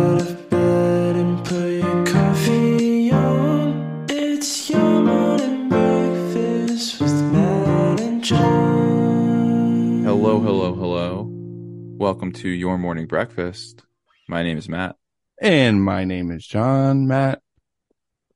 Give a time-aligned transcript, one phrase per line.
[0.00, 4.06] out of bed and put your coffee on.
[4.08, 10.04] It's your morning breakfast with Matt and John.
[10.04, 11.28] Hello, hello, hello.
[11.30, 13.82] Welcome to your morning breakfast.
[14.26, 14.96] My name is Matt.
[15.38, 17.06] And my name is John.
[17.06, 17.42] Matt,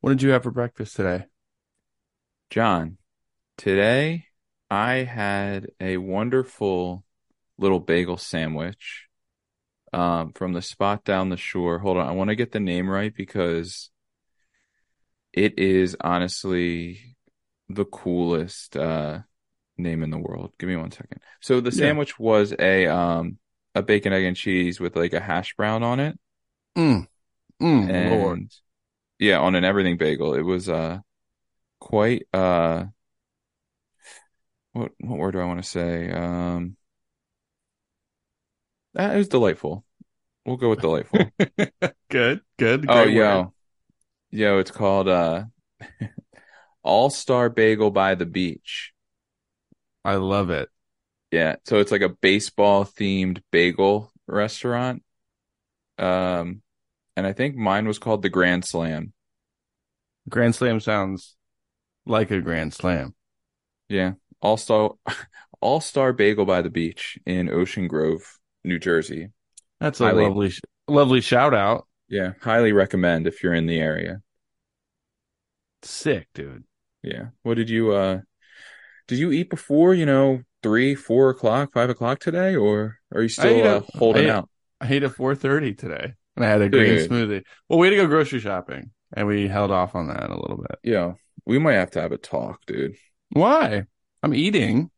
[0.01, 1.25] what did you have for breakfast today?
[2.51, 2.99] John,
[3.57, 4.27] today
[4.71, 7.05] I had a wonderful
[7.57, 9.04] little bagel sandwich
[9.95, 11.79] um, from the spot down the shore.
[11.79, 13.91] Hold on, I want to get the name right because
[15.33, 17.17] it is honestly
[17.69, 19.21] the coolest uh,
[19.77, 20.53] name in the world.
[20.59, 21.21] Give me one second.
[21.41, 21.79] So the Yeah.
[21.79, 23.39] sandwich was a um,
[23.75, 26.19] a bacon, egg, and cheese with like a hash brown on it.
[26.77, 27.07] Mm.
[27.63, 28.49] Mm, and Lord.
[29.19, 30.35] yeah, on an everything bagel.
[30.35, 30.99] It was uh
[31.81, 32.87] quite uh
[34.73, 36.11] what what word do I want to say?
[36.11, 36.77] Um
[38.95, 39.84] it was delightful.
[40.45, 41.31] We'll go with delightful.
[41.39, 41.73] good,
[42.11, 42.43] good.
[42.59, 42.87] Good.
[42.89, 43.39] Oh, yo.
[43.39, 43.49] word.
[44.31, 45.45] Yo, it's called uh
[46.83, 48.93] All Star Bagel by the Beach.
[50.05, 50.69] I love it.
[51.31, 55.03] Yeah, so it's like a baseball themed bagel restaurant.
[55.99, 56.63] Um
[57.17, 59.13] and I think mine was called the Grand Slam.
[60.29, 61.37] Grand Slam sounds
[62.07, 63.15] like a Grand Slam.
[63.89, 64.15] Yeah.
[64.43, 64.93] All Star
[65.61, 69.31] All Star Bagel by the Beach in Ocean Grove, New Jersey.
[69.81, 70.53] That's a Highly- lovely,
[70.89, 71.87] lovely shout out.
[72.09, 74.21] Yeah, highly recommend if you're in the area.
[75.83, 76.65] Sick, dude.
[77.03, 77.29] Yeah.
[77.43, 78.21] What did you uh
[79.09, 83.29] did you eat before, you know, three, four o'clock, five o'clock today, or are you
[83.29, 84.49] still uh, at- holding I ate- out?
[84.81, 87.43] I ate at 4.30 today and I had a green smoothie.
[87.69, 90.59] Well, we had to go grocery shopping and we held off on that a little
[90.59, 90.79] bit.
[90.83, 91.13] Yeah.
[91.47, 92.95] We might have to have a talk, dude.
[93.31, 93.85] Why?
[94.23, 94.91] I'm eating.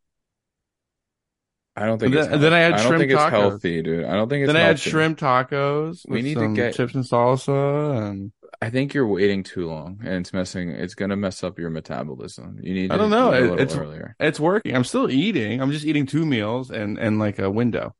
[1.79, 3.29] I don't think then- then I had I don't shrimp think it's tacos.
[3.29, 4.05] healthy, dude.
[4.05, 7.03] I don't think it's then I had shrimp tacos We need to get- chips and
[7.03, 11.59] salsa and I think you're waiting too long and it's messing it's gonna mess up
[11.59, 12.57] your metabolism.
[12.63, 13.31] You need to I don't know.
[13.31, 14.15] It- it's- earlier.
[14.19, 14.75] It's working.
[14.75, 15.61] I'm still eating.
[15.61, 17.95] I'm just eating two meals and and like a window.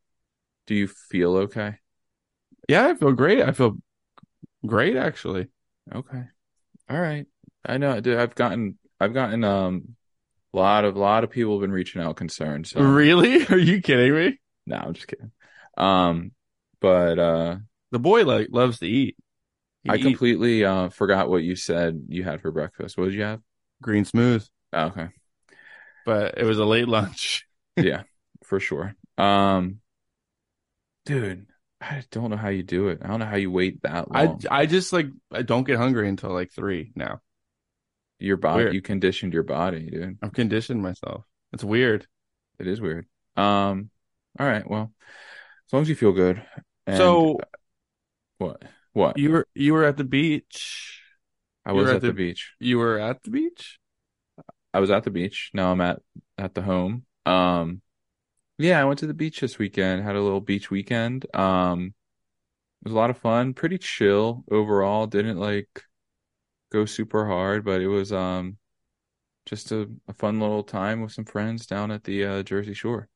[0.65, 1.75] Do you feel okay?
[2.67, 3.41] Yeah, I feel great.
[3.43, 3.77] I feel
[4.65, 5.47] great actually.
[5.93, 6.23] Okay.
[6.89, 7.27] All right.
[7.65, 8.17] I know, dude.
[8.17, 9.95] I've gotten, I've gotten, um,
[10.53, 12.67] a lot of, lot of people have been reaching out concerned.
[12.67, 13.45] So, Really?
[13.49, 14.39] Are you kidding me?
[14.65, 15.31] no, I'm just kidding.
[15.77, 16.31] Um,
[16.79, 17.57] but, uh,
[17.91, 19.17] The boy like loves to eat.
[19.83, 22.97] He I eat completely, uh, forgot what you said you had for breakfast.
[22.97, 23.41] What did you have?
[23.81, 25.09] green smooth, Oh, okay.
[26.05, 27.45] but it was a late lunch.
[27.79, 28.03] Yeah,
[28.43, 28.95] for sure.
[29.17, 29.79] Um,
[31.05, 31.47] dude,
[31.81, 32.99] I don't know how you do it.
[33.03, 34.41] I don't know how you wait that I long.
[34.49, 37.21] I just like I don't get hungry until like three now.
[38.19, 38.73] Your body, Weird.
[38.73, 40.17] you conditioned your body, dude.
[40.21, 41.23] I've conditioned myself.
[41.53, 42.07] It's weird.
[42.59, 43.05] It is weird.
[43.35, 43.89] Um,
[44.39, 44.67] all right.
[44.67, 44.91] Well,
[45.67, 46.41] as long as you feel good.
[46.87, 47.39] And so
[48.39, 48.63] what?
[48.93, 49.17] What?
[49.19, 51.01] you were you were at the beach.
[51.65, 52.53] I was at at the the- beach.
[52.59, 53.77] You were at the beach.
[54.73, 55.51] I was at the beach.
[55.53, 56.01] Now I'm at
[56.37, 57.05] at the home.
[57.25, 57.81] Um,
[58.57, 60.03] yeah, I went to the beach this weekend.
[60.03, 61.25] Had a little beach weekend.
[61.35, 61.93] Um,
[62.81, 63.53] it was a lot of fun.
[63.53, 65.05] Pretty chill overall.
[65.07, 65.83] Didn't like
[66.71, 68.57] go super hard, but it was um
[69.45, 73.09] just a, a fun little time with some friends down at the uh, Jersey Shore.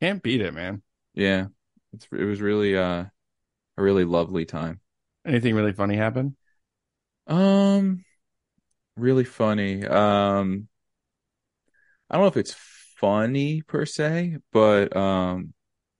[0.00, 0.82] Can't beat it, man.
[1.14, 1.46] Yeah,
[1.92, 3.04] it's it was really uh
[3.76, 4.80] a really lovely time.
[5.26, 6.36] Anything really funny happen?
[7.26, 8.04] Um,
[8.96, 9.84] really funny.
[9.86, 10.68] Um,
[12.10, 12.54] I don't know if it's
[12.96, 15.54] funny per se, but um,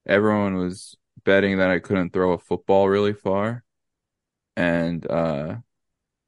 [0.06, 3.64] everyone was betting that I couldn't throw a football really far,
[4.56, 5.56] and uh,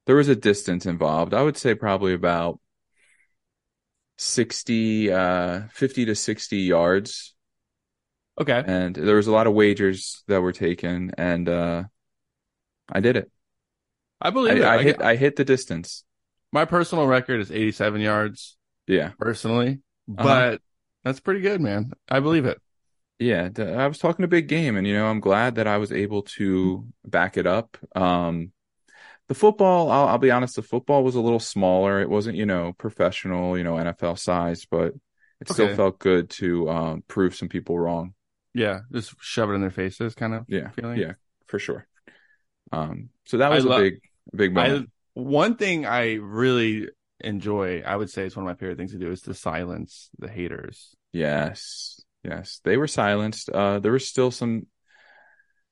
[0.06, 1.34] there was a distance involved.
[1.34, 2.61] I would say probably about
[4.19, 7.34] 60, uh, 50 to 60 yards,
[8.41, 8.62] Okay.
[8.67, 11.84] and there was a lot of wagers that were taken, and uh,
[12.89, 13.31] I did it.
[14.21, 14.65] I believe it.
[14.65, 16.05] I, I I hit I hit the distance.
[16.53, 18.56] my personal record is 87 yards
[18.87, 19.12] Yeah.
[19.19, 20.25] personally, Uh-huh.
[20.25, 20.61] but
[21.05, 21.93] that's pretty good, man.
[22.09, 22.61] I believe it.
[23.19, 25.91] Yeah, I was talking a big game, and you know, I'm glad that I was
[25.93, 27.76] able to back it up.
[27.94, 28.52] Um,
[29.28, 32.00] the football, I'll, I'll be honest, the football was a little smaller.
[32.00, 34.94] It wasn't, you know, professional, you know, NFL size, but
[35.40, 38.14] it still felt good to um, prove some people wrong.
[38.55, 40.44] Yeah, just shove it in their faces, kind of.
[40.49, 40.99] Yeah, Feeling?
[40.99, 41.12] yeah,
[41.46, 41.87] for sure.
[42.73, 44.00] Um, so that was a love- big,
[44.34, 44.90] big I moment.
[45.14, 46.88] one thing I really
[47.20, 50.08] enjoy, I would say, it's one of my favorite things to do is to silence
[50.19, 50.94] the haters.
[51.12, 53.50] Yes, yes, they were silenced.
[53.50, 54.67] Uh, there was still some,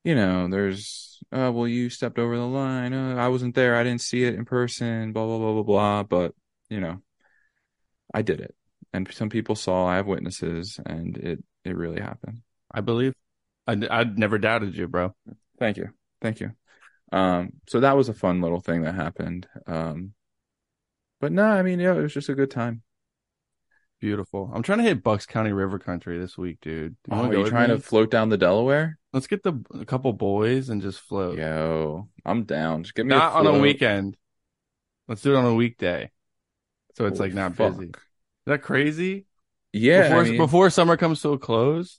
[0.05, 2.93] you know, there's, uh, well, you stepped over the line.
[2.93, 3.77] Uh, I wasn't there.
[3.77, 5.13] I didn't see it in person.
[5.13, 6.03] Blah blah blah blah blah.
[6.05, 6.35] But
[6.69, 7.03] you know,
[8.13, 8.55] I did it,
[8.93, 9.87] and some people saw.
[9.87, 12.43] I have witnesses, and it it really happened.
[12.71, 13.15] I believe.
[13.67, 15.15] I I never doubted you, bro.
[15.59, 15.91] Thank you.
[16.21, 16.53] Thank you.
[17.13, 19.47] Um, so that was a fun little thing that happened.
[19.67, 20.15] Um,
[21.21, 22.83] but no, I mean, yeah, it was just a good time.
[24.01, 24.51] Beautiful.
[24.53, 26.97] I'm trying to hit Bucks County River Country this week, dude.
[27.05, 27.77] Do Oh, are you trying me?
[27.77, 28.99] to float down the Delaware?
[29.13, 31.39] Let's get the a couple boys and just float.
[31.39, 32.83] Yo, I'm down.
[32.83, 34.17] Just give me Not a on a weekend.
[35.09, 36.11] Let's do it on a weekday.
[36.97, 37.75] So it's Oh, like not fuck.
[37.77, 37.87] busy.
[37.89, 37.93] Is
[38.47, 39.27] that crazy?
[39.73, 41.99] Yeah, before, I mean, before summer comes to a close,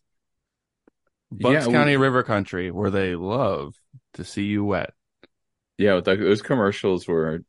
[1.32, 3.76] Bucks Yeah, we- County River Country, where they love
[4.14, 4.94] to see you wet.
[5.78, 7.42] yeah, those commercials were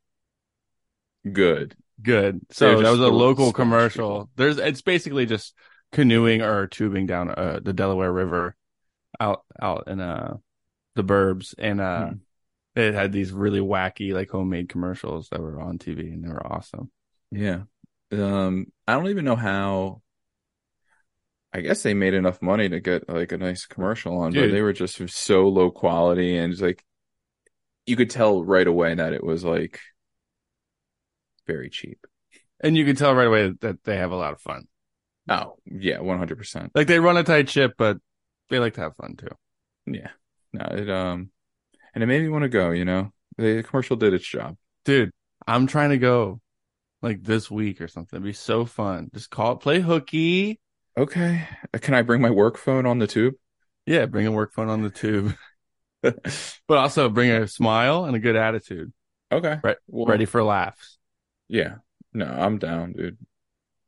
[1.30, 1.76] good.
[2.02, 2.40] Good.
[2.50, 4.30] So that was a local commercial.
[4.36, 5.54] There's it's basically just
[5.92, 8.56] canoeing or tubing down uh, the Delaware River
[9.20, 10.36] out out in uh
[10.94, 12.16] the burbs and uh Hmm.
[12.76, 16.46] it had these really wacky like homemade commercials that were on TV and they were
[16.46, 16.90] awesome.
[17.30, 17.62] Yeah.
[18.12, 20.02] Um, I don't even know how.
[21.52, 24.60] I guess they made enough money to get like a nice commercial on, but they
[24.60, 26.84] were just so low quality and it's like
[27.86, 29.80] you could tell right away that it was like
[31.46, 32.06] very cheap.
[32.60, 34.66] And you can tell right away that they have a lot of fun.
[35.28, 36.72] Oh, yeah, 100%.
[36.74, 37.98] Like they run a tight ship, but
[38.48, 39.28] they like to have fun too.
[39.86, 40.10] Yeah.
[40.52, 41.30] No, it um
[41.94, 43.12] and it made me want to go, you know.
[43.38, 44.56] The commercial did its job.
[44.84, 45.10] Dude,
[45.46, 46.40] I'm trying to go
[47.02, 48.16] like this week or something.
[48.18, 49.10] It'd be so fun.
[49.14, 50.60] Just call play hooky.
[50.96, 51.46] Okay.
[51.80, 53.34] Can I bring my work phone on the tube?
[53.86, 55.34] Yeah, bring a work phone on the tube.
[56.02, 56.18] but
[56.70, 58.92] also bring a smile and a good attitude.
[59.32, 59.58] Okay.
[59.62, 60.95] Right- Well, Ready for laughs.
[61.48, 61.76] Yeah.
[62.12, 63.18] No, I'm down, dude.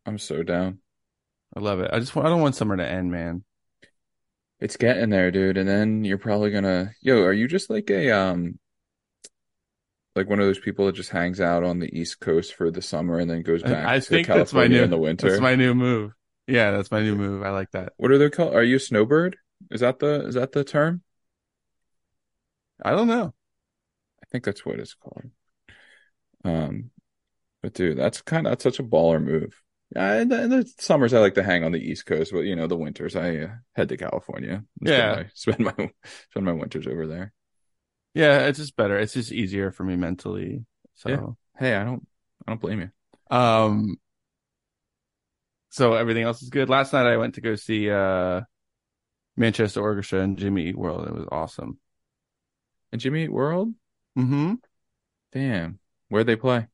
[0.06, 0.78] I'm so down.
[1.56, 1.90] I love it.
[1.92, 3.44] I just want, I don't want summer to end, man.
[4.60, 5.56] It's getting there, dude.
[5.56, 8.58] And then you're probably gonna, yo, are you just like a, um,
[10.14, 12.82] like one of those people that just hangs out on the East Coast for the
[12.82, 15.30] summer and then goes back I to think that's my new in the winter?
[15.30, 16.12] That's my new move.
[16.46, 17.42] Yeah, that's my new move.
[17.42, 17.92] I like that.
[17.98, 18.54] What are they called?
[18.54, 19.36] Are you a snowbird?
[19.70, 21.02] Is that the, is that the term?
[22.84, 23.34] I don't know.
[24.22, 25.30] I think that's what it's called.
[26.44, 26.90] Um,
[27.62, 29.60] but dude, that's kind of, that's such a baller move.
[29.94, 32.40] Yeah, in the, in the summers I like to hang on the East Coast, but
[32.40, 34.64] you know, the winters I uh, head to California.
[34.82, 35.24] Yeah.
[35.34, 35.90] Spend my, spend my,
[36.30, 37.32] spend my winters over there.
[38.14, 38.98] Yeah, it's just better.
[38.98, 40.64] It's just easier for me mentally.
[40.96, 41.26] So, Yeah.
[41.58, 42.06] Hey, I don't,
[42.46, 43.36] I don't blame you.
[43.36, 43.96] um,
[45.70, 46.68] so everything else is good.
[46.68, 48.40] Last night I went to go see uh
[49.36, 51.06] Manchester Orchestra and Jimmy Eat World.
[51.06, 51.78] It was awesome.
[52.90, 53.72] And Jimmy Eat World?
[54.18, 54.54] Mm-hmm.
[55.32, 55.78] Damn.
[56.08, 56.66] Where'd they play?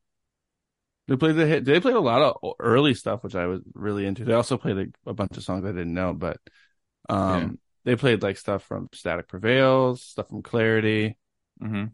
[1.07, 1.65] They played the hit.
[1.65, 4.25] They played a lot of early stuff, which I was really into.
[4.25, 6.37] They also played like, a bunch of songs I didn't know, but
[7.09, 7.47] um, Yeah.
[7.83, 11.15] they played like stuff from Static Prevails, stuff from Clarity.
[11.61, 11.85] Mm-hmm.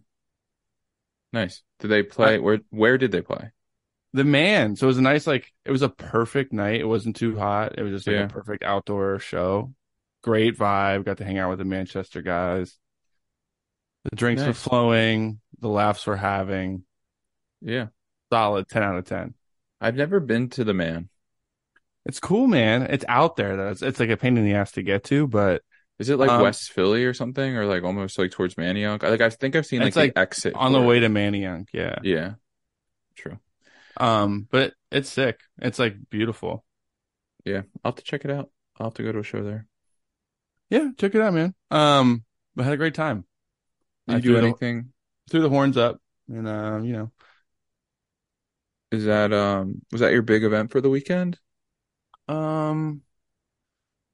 [1.33, 1.61] Nice.
[1.79, 2.39] Did they play?
[2.39, 3.51] where Where did they play?
[4.13, 4.75] The Mann.
[4.75, 6.81] So it was a nice, like it was a perfect night.
[6.81, 7.77] It wasn't too hot.
[7.77, 8.23] It was just like Yeah.
[8.25, 9.73] a perfect outdoor show.
[10.23, 11.05] Great vibe.
[11.05, 12.77] Got to hang out with the Manchester guys.
[14.09, 15.39] The drinks were flowing.
[15.59, 16.83] The laughs we're having.
[17.61, 17.87] Yeah.
[18.31, 19.33] Solid ten out of ten.
[19.79, 21.09] I've never been to the Mann.
[22.05, 22.83] It's cool, man.
[22.83, 23.69] It's out there though.
[23.69, 25.61] It's, it's like a pain in the ass to get to, but
[25.99, 29.03] Is it like Um, West Philly or something, or like almost like towards Manayunk?
[29.03, 31.01] I like I think I've seen like It's the like exit on the way it.
[31.01, 31.99] to Manayunk, yeah.
[32.03, 32.33] Yeah.
[33.15, 33.37] True.
[33.97, 35.39] Um, but it's sick.
[35.61, 36.63] It's like beautiful.
[37.45, 37.63] Yeah.
[37.83, 38.49] I'll have to check it out.
[38.79, 39.67] I'll have to go to a show there.
[40.69, 41.53] Yeah, check it out, man.
[41.69, 42.23] Um,
[42.55, 43.25] but had a great time.
[44.07, 44.93] Did I you do threw the- anything?
[45.29, 47.11] Threw the horns up, and um, you know,
[48.91, 51.39] Is that um was that your big event for the weekend?
[52.27, 53.01] um,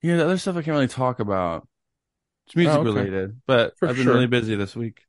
[0.01, 1.67] yeah, the other stuff I can't really talk about.
[2.47, 3.07] It's music Oh, okay.
[3.07, 4.13] related, but For I've been sure.
[4.13, 5.05] really busy this week.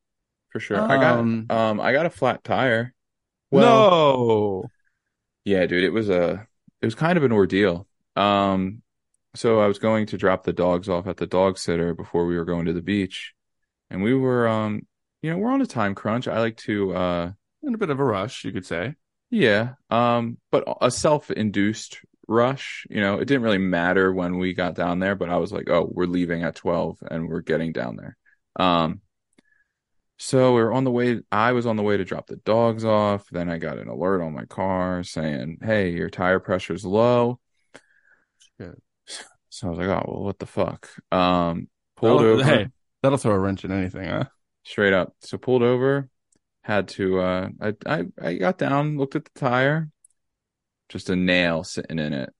[0.50, 0.84] For sure.
[0.90, 2.94] I got Um, um I got a flat tire.
[3.50, 4.70] Well, no,
[5.44, 6.46] Yeah, dude, it was a
[6.80, 7.88] it was kind of an ordeal.
[8.16, 8.82] Um,
[9.34, 12.36] so I was going to drop the dogs off at the dog sitter before we
[12.36, 13.34] were going to the beach,
[13.90, 14.86] and we were um,
[15.22, 16.28] you know, we're on a time crunch.
[16.28, 17.32] I like to uh,
[17.62, 18.96] in a bit of a rush, you could say.
[19.30, 22.86] Yeah, um, but a self-induced rush.
[22.90, 25.68] You know, it didn't really matter when we got down there, but I was like,
[25.70, 28.16] oh, we're leaving at 12 and we're getting down there.
[28.56, 29.00] Um,
[30.18, 31.20] so we are on the way.
[31.30, 33.26] I was on the way to drop the dogs off.
[33.30, 37.38] Then I got an alert on my car saying, "Hey, your tire pressure's low."
[38.58, 38.80] Shit.
[39.50, 42.68] So I was like, "Oh, well, what the fuck?" Um, pulled That'll- over Hey,
[43.02, 44.24] that'll throw a wrench in anything, huh?
[44.62, 45.14] straight up.
[45.20, 46.08] So pulled over.
[46.68, 47.18] Had to.
[47.18, 49.88] Uh, I I I got down, looked at the tire,
[50.90, 52.30] just a nail sitting in it.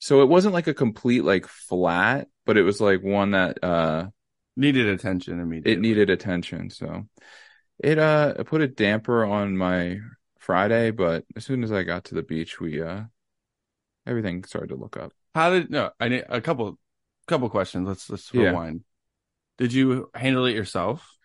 [0.00, 4.08] So it wasn't like a complete like flat, but it was like one that uh
[4.56, 5.72] Needed attention immediately.
[5.72, 6.70] it needed attention.
[6.70, 7.06] So
[7.78, 10.00] it uh put a damper on my
[10.40, 13.02] Friday, but as soon as I got to the beach, we uh
[14.06, 15.12] everything started to look up.
[15.36, 15.90] How did no?
[16.00, 16.76] I need a couple,
[17.28, 17.86] couple questions.
[17.86, 18.50] Let's let's Yeah.
[18.50, 18.82] rewind.
[19.58, 21.17] Did you handle it yourself?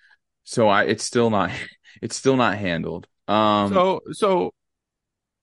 [0.43, 1.51] So I it's still not
[2.01, 3.07] it's still not handled.
[3.27, 4.51] Um so so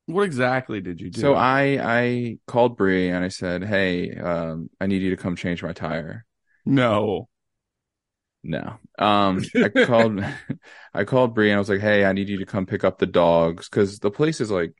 [0.07, 1.14] what exactly did you do?
[1.14, 5.37] so I I called Bree and I said, "Hey, um I need you to come
[5.37, 6.25] change my tire."
[6.64, 7.28] no.
[8.42, 8.78] No.
[8.99, 10.21] Um I called
[10.95, 12.99] I called Bree and I was like, "Hey, I need you to come pick up
[12.99, 14.75] the dogs cuz the place is like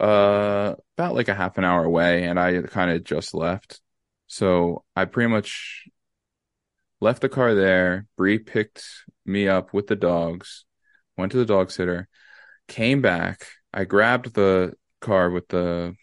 [0.00, 3.80] uh about like a half an hour away and I kind of just left."
[4.26, 5.84] So I pretty much
[7.00, 8.06] left the car there.
[8.16, 8.82] Bree picked
[9.24, 10.64] me up with the dogs,
[11.16, 12.08] went to the dog sitter,
[12.68, 13.46] came back.
[13.72, 15.94] I grabbed the car with the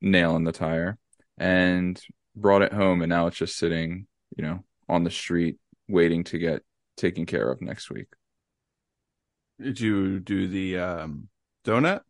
[0.00, 0.98] nail in the tire
[1.38, 2.00] and
[2.34, 3.02] brought it home.
[3.02, 5.58] And now it's just sitting, you know, on the street
[5.88, 6.62] waiting to get
[6.96, 8.08] taken care of next week.
[9.60, 11.28] Did you do the um
[11.64, 12.00] donut?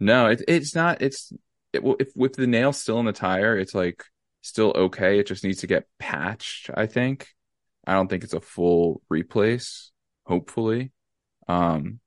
[0.00, 1.02] No, it, it's not.
[1.02, 1.32] It's
[1.72, 4.04] it, well, if with the nail still in the tire, it's like
[4.44, 5.18] still okay.
[5.18, 6.70] It just needs to get patched.
[6.74, 7.28] I think.
[7.86, 9.90] I don't think it's a full replace.
[10.26, 10.90] Hopefully,
[11.48, 12.00] um,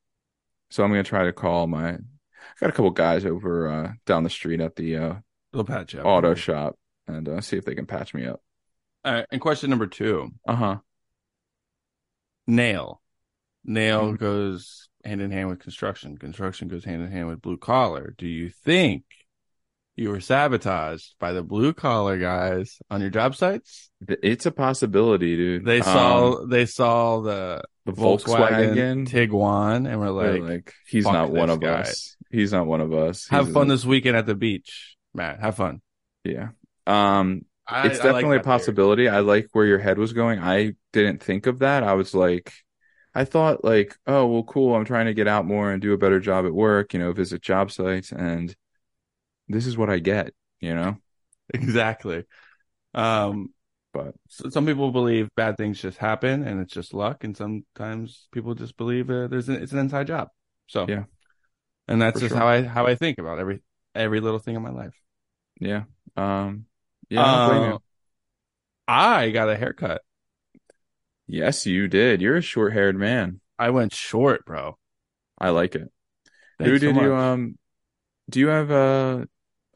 [0.72, 1.90] so I'm gonna try to call my.
[1.94, 1.98] I
[2.60, 5.16] got a couple guys over uh, down the street at the uh,
[5.54, 6.06] They'll patch up.
[6.06, 6.78] auto shop
[7.08, 8.42] and uh, see if they can patch me up.
[9.06, 10.78] All right, and question number two: Uh huh.
[12.48, 13.02] nail.
[13.64, 14.18] Nail Mhm.
[14.18, 16.18] goes hand in hand with construction.
[16.18, 18.14] Construction goes hand in hand with blue collar.
[18.18, 19.04] Do you think
[19.98, 23.90] you were sabotaged by the blue collar guys on your job sites?
[24.08, 25.66] It's a possibility, dude.
[25.66, 29.08] They Um, saw they saw the the Volkswagen, Volkswagen.
[29.10, 32.16] Tiguan and were like, like, he's not one of guy." us.
[32.30, 33.28] He's not one of us.
[33.30, 35.40] "Have fun a- this weekend at the beach, Matt.
[35.40, 35.82] Have fun."
[36.24, 36.50] Yeah.
[36.86, 39.10] Um, I, it's I like definitely a possibility.
[39.10, 40.40] I like where your head was going.
[40.40, 41.84] I didn't think of that.
[41.84, 42.54] I was like,
[43.16, 44.76] I thought like, oh well, cool.
[44.76, 46.94] I'm trying to get out more and do a better job at work.
[46.94, 48.56] You know, visit job sites, and
[49.48, 50.34] this is what I get.
[50.60, 50.98] You know.
[51.54, 52.26] Exactly.
[52.94, 53.54] Um,
[53.94, 58.28] but so some people believe bad things just happen and it's just luck, and sometimes
[58.32, 60.30] people just believe uh, there's an, it's an inside job.
[60.68, 61.06] So Yeah.
[61.88, 62.38] and that's For just sure.
[62.38, 63.62] how I how I think about every
[63.96, 64.96] every little thing in my life.
[65.60, 65.84] yeah,
[66.16, 66.66] um,
[67.10, 67.24] yeah.
[67.24, 67.78] I Uh.
[68.88, 70.02] I got a haircut.
[71.28, 72.22] Yes, you did.
[72.22, 73.42] You're a short-haired man.
[73.60, 74.78] I went short, bro.
[75.40, 75.92] I like it.
[76.60, 77.58] Thanks Who so did you um?
[78.30, 79.28] Do you have a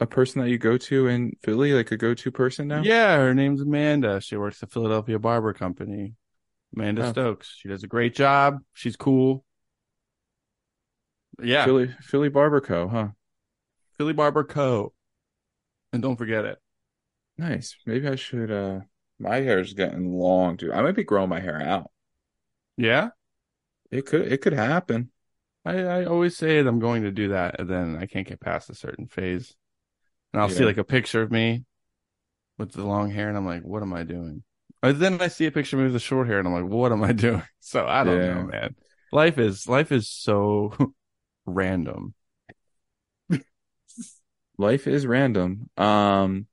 [0.02, 2.82] a person that you go to in Philly, like a go-to person now?
[2.82, 4.20] Yeah, her name's Amanda.
[4.20, 6.16] She works at Philadelphia Barber Company.
[6.76, 7.12] Amanda Oh.
[7.12, 7.56] Stokes.
[7.58, 8.60] She does a great job.
[8.74, 9.46] She's cool.
[11.42, 12.88] Yeah, Philly, Philly Barber Co.
[12.88, 13.08] Huh?
[13.98, 14.94] Philly Barber Co.
[15.94, 16.60] And don't forget it.
[17.38, 17.76] Nice.
[17.86, 18.52] Maybe I should.
[18.52, 18.82] Uh,
[19.20, 20.72] my hair's getting long, dude.
[20.72, 21.90] I might be growing my hair out.
[22.78, 23.10] Yeah,
[23.92, 24.32] It could.
[24.32, 25.12] It could happen.
[25.64, 28.40] I, I always say that I'm going to do that, and then I can't get
[28.40, 29.56] past a certain phase.
[30.34, 31.66] And I'll see like a picture of me
[32.58, 34.44] with the long hair, and I'm like, what am I doing?
[34.84, 36.72] Or then I see a picture of me with the short hair, and I'm like,
[36.72, 37.44] what am I doing?
[37.60, 38.28] So I don't Yeah.
[38.28, 38.76] know, man.
[39.12, 40.74] Life is life is so
[41.46, 42.14] random.
[44.58, 45.70] Life is random.
[45.78, 46.48] Um.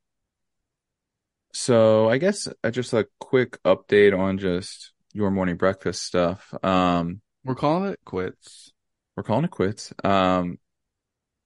[1.53, 6.53] So I guess uh, just a quick update on just your morning breakfast stuff.
[6.63, 8.71] Um, We're calling it quits.
[9.15, 9.93] we're calling it quits.
[10.03, 10.59] Um,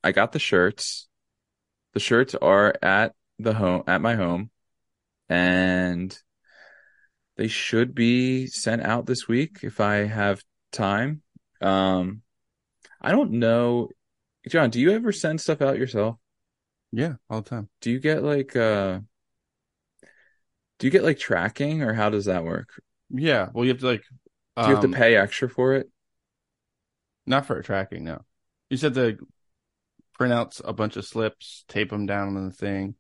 [0.04, 1.08] I got the shirts.
[1.94, 4.50] The shirts are at the home at my home,
[5.30, 6.18] and
[7.38, 11.22] they should be sent out this week if I have time.
[11.62, 12.22] Um,
[13.02, 13.90] I don't know,
[14.48, 14.70] John.
[14.70, 16.18] Do you ever send stuff out yourself?
[16.92, 17.70] Yeah, all the time.
[17.82, 19.00] Do you get like uh,
[20.80, 22.82] do you get like tracking or how does that work?
[23.10, 24.04] Yeah, well, you have to like.
[24.58, 25.90] Do you have to um, pay extra for it?
[27.26, 28.24] Not for tracking, no.
[28.70, 29.18] You just have to
[30.14, 32.96] print out a bunch of slips, tape them down on the thing.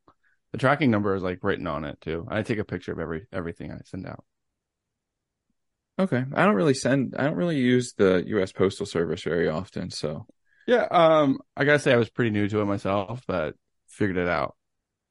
[0.52, 2.28] The tracking number is like written on it too.
[2.30, 4.24] I take a picture of every everything I send out.
[6.00, 7.16] Okay, I don't really send.
[7.18, 8.52] I don't really use the U.S.
[8.52, 10.26] Postal Service very often, so
[10.66, 13.56] Yeah, um, I gotta say I was pretty new to it myself, but
[13.88, 14.56] figured it out.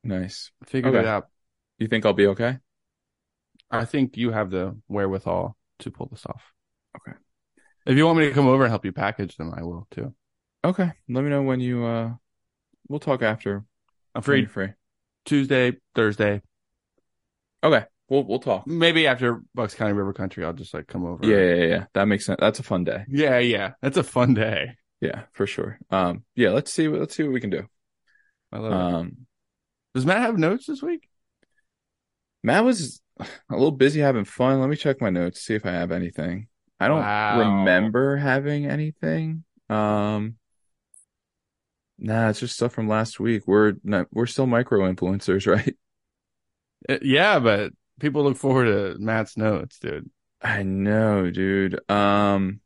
[0.05, 0.51] nice.
[0.67, 1.01] Figured Okay.
[1.01, 1.29] it out.
[1.79, 2.59] You think I'll be okay?
[3.71, 6.53] I think you have the wherewithal to pull this off.
[6.97, 7.17] Okay.
[7.87, 10.15] If you want me to come over and help you package them, I will too.
[10.65, 11.85] Okay, let me know when you.
[11.85, 12.15] uh
[12.89, 13.65] We'll talk after.
[14.15, 14.69] I'm free free.
[15.25, 16.43] Tuesday, Thursday,
[17.65, 18.67] Okay, we'll we'll talk.
[18.67, 20.45] maybe after Bucks County River Country.
[20.45, 21.25] I'll just like come over.
[21.27, 21.85] Yeah, yeah, yeah.
[21.95, 22.39] That makes sense.
[22.41, 23.05] That's a fun day.
[23.09, 23.73] yeah, yeah.
[23.81, 24.77] That's a fun day.
[25.01, 25.79] Yeah, for sure.
[25.91, 26.51] Um, yeah.
[26.51, 27.67] Let's see let's see what we can do.
[28.53, 28.95] I love it.
[28.95, 29.17] Um,
[29.95, 31.09] Does Matt have notes this week?
[32.43, 34.61] Matt was a little busy having fun.
[34.61, 36.49] Let me check my notes, see if I have anything.
[36.81, 37.39] I don't Wow.
[37.39, 39.45] remember having anything.
[39.71, 40.37] Um,
[41.99, 43.47] nah, it's just stuff from last week.
[43.47, 45.77] We're not, we're still micro influencers, right?
[46.89, 50.11] Uh, yeah, but people look forward to Matt's notes, dude.
[50.41, 51.81] I know, dude.
[51.91, 52.61] Um,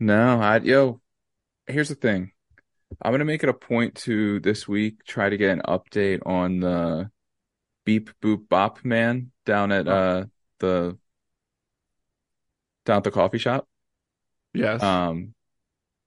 [0.00, 1.00] no, I yo,
[1.66, 2.32] here's the thing.
[3.02, 6.60] I'm gonna make it a point to this week try to get an update on
[6.60, 7.10] the
[7.84, 9.92] beep boop bop man down at Oh.
[9.92, 10.26] uh
[10.60, 10.98] the
[12.84, 13.68] down at the coffee shop.
[14.54, 14.82] Yes.
[14.82, 15.34] Um,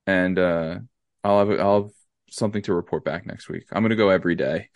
[0.07, 0.79] and uh,
[1.23, 1.91] I'll have I'll have
[2.29, 3.65] something to report back next week.
[3.71, 4.69] I'm gonna go every day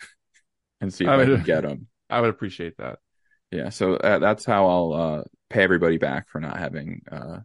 [0.80, 1.88] and see if I I, would- can get them.
[2.10, 3.00] I would appreciate that.
[3.50, 7.40] Yeah, so uh, that's how I'll uh pay everybody back for not having uh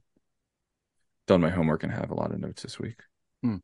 [1.27, 3.01] done my homework and have a lot of notes this week.
[3.43, 3.57] Hmm.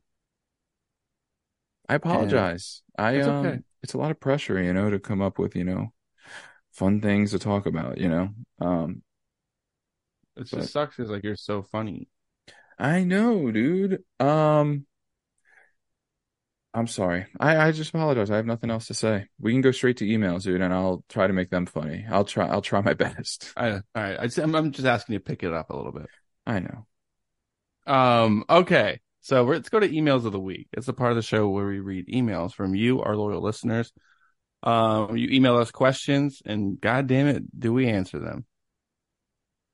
[1.88, 2.82] I apologize.
[2.98, 3.60] I It's um okay.
[3.82, 5.92] it's a lot of pressure, you know, to come up with, you know,
[6.72, 8.30] fun things to talk about, you know.
[8.60, 9.02] Um
[10.36, 12.08] It just sucks because like you're so funny.
[12.78, 14.04] I know, dude.
[14.20, 14.86] Um
[16.74, 17.26] I'm sorry.
[17.40, 18.30] I I just apologize.
[18.30, 19.26] I have nothing else to say.
[19.40, 22.06] We can go straight to emails, dude, and I'll try to make them funny.
[22.10, 23.52] I'll try I'll try my best.
[23.56, 24.20] I, all right.
[24.20, 26.06] I just, I'm, I'm just asking you to pick it up a little bit.
[26.46, 26.86] I know.
[27.86, 29.00] Um, okay.
[29.20, 30.68] So we're, let's go to emails of the week.
[30.72, 33.92] It's a part of the show where we read emails from you, our loyal listeners.
[34.62, 38.44] Um, you email us questions and god damn it, do we answer them?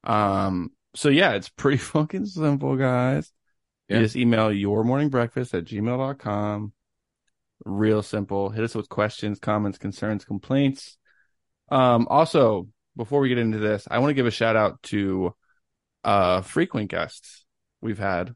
[0.04, 3.32] Um, so yeah, it's pretty fucking simple, guys.
[3.88, 3.98] Yeah.
[3.98, 6.72] You just email your morning breakfast at gmail.com.
[7.64, 8.50] Real simple.
[8.50, 10.98] Hit us with questions, comments, concerns, complaints.
[11.70, 15.34] Um, also, before we get into this, I want to give a shout out to
[16.04, 17.44] uh frequent guests
[17.80, 18.34] we've had.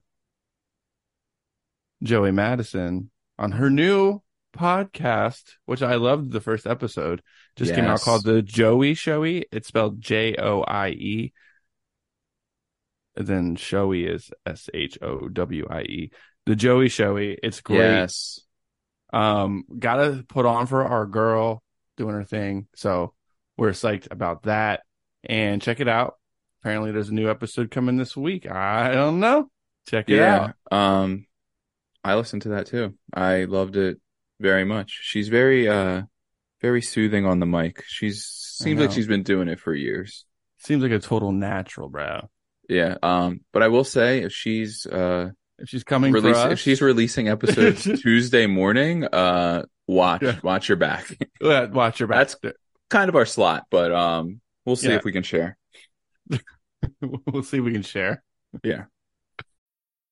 [2.02, 4.22] Joie Madison on her new
[4.56, 7.22] podcast, which I loved the first episode,
[7.56, 9.44] just came out called the Joie Showie.
[9.52, 11.32] It's spelled J O I E.
[13.14, 16.10] Then Showie is S H O W I E.
[16.46, 17.36] The Joie Showie.
[17.42, 17.78] It's great.
[17.78, 18.40] Yes.
[19.12, 21.62] Um, gotta put on for our girl
[21.96, 22.66] doing her thing.
[22.74, 23.14] So
[23.56, 24.82] we're psyched about that.
[25.24, 26.14] And check it out.
[26.62, 28.50] Apparently there's a new episode coming this week.
[28.50, 29.50] I don't know.
[29.88, 30.54] Check it out.
[30.70, 31.26] Um,
[32.04, 32.94] I listened to that too.
[33.12, 34.00] I loved it
[34.40, 35.00] very much.
[35.02, 36.02] She's very, uh,
[36.60, 37.84] very soothing on the mic.
[37.86, 40.24] She's seems like she's been doing it for years.
[40.58, 42.28] Seems like a total natural, bro.
[42.68, 42.96] Yeah.
[43.02, 46.80] Um, but I will say if she's, uh, If she's coming for us, if she's
[46.80, 50.36] releasing episodes Tuesday morning, uh, watch, Yeah.
[50.42, 51.16] watch your back.
[51.42, 52.28] Uh, watch your back.
[52.28, 52.56] That's
[52.90, 54.96] kind of our slot, but, um, we'll see Yeah.
[54.96, 55.56] if we can share.
[57.00, 58.22] we'll see if we can share.
[58.64, 58.84] Yeah.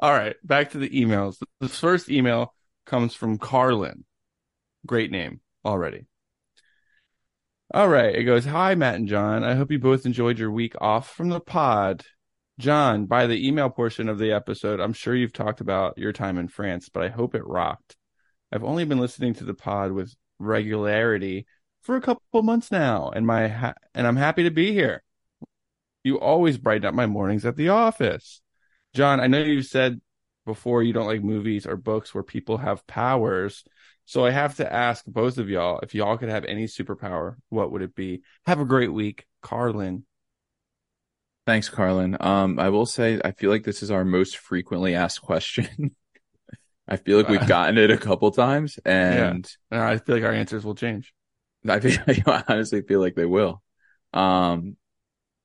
[0.00, 1.36] All right, back to the emails.
[1.60, 2.54] This first email
[2.86, 4.04] comes from Carlin.
[4.86, 6.06] Great name already.
[7.74, 9.44] All right, it goes, Hi, Matt and John.
[9.44, 12.02] I hope you both enjoyed your week off from the pod.
[12.58, 16.38] John, by the email portion of the episode, I'm sure you've talked about your time
[16.38, 17.96] in France, but I hope it rocked.
[18.50, 21.46] I've only been listening to the pod with regularity
[21.82, 25.02] for a couple months now, and my ha- and I'm happy to be here.
[26.04, 28.40] You always brighten up my mornings at the office.
[28.94, 30.00] John, I know you said
[30.46, 33.64] before you don't like movies or books where people have powers.
[34.04, 37.70] So I have to ask both of y'all if y'all could have any superpower, what
[37.70, 38.22] would it be?
[38.46, 40.04] Have a great week, Carlin.
[41.46, 42.16] Thanks, Carlin.
[42.20, 45.94] Um, I will say I feel like this is our most frequently asked question.
[46.88, 50.32] I feel like we've gotten it a couple times, and And I feel like our
[50.32, 51.14] answers will change.
[51.66, 53.62] I feel, I honestly feel like they will.
[54.12, 54.76] Um,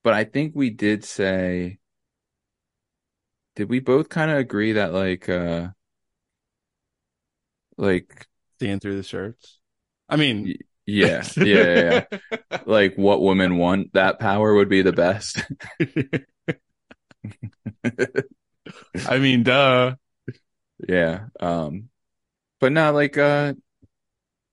[0.04, 1.78] but I think we did say,
[3.56, 5.70] did we both kind of agree that like, uh,
[7.78, 8.28] like,
[8.60, 9.60] Seeing through the shirts.
[10.08, 12.38] I mean, y- yeah, yeah, yeah, yeah.
[12.66, 15.44] like what women want that power would be the best.
[19.06, 19.96] I mean, duh.
[20.88, 21.28] Yeah.
[21.40, 21.90] Um,
[22.60, 23.56] but no, like, uh,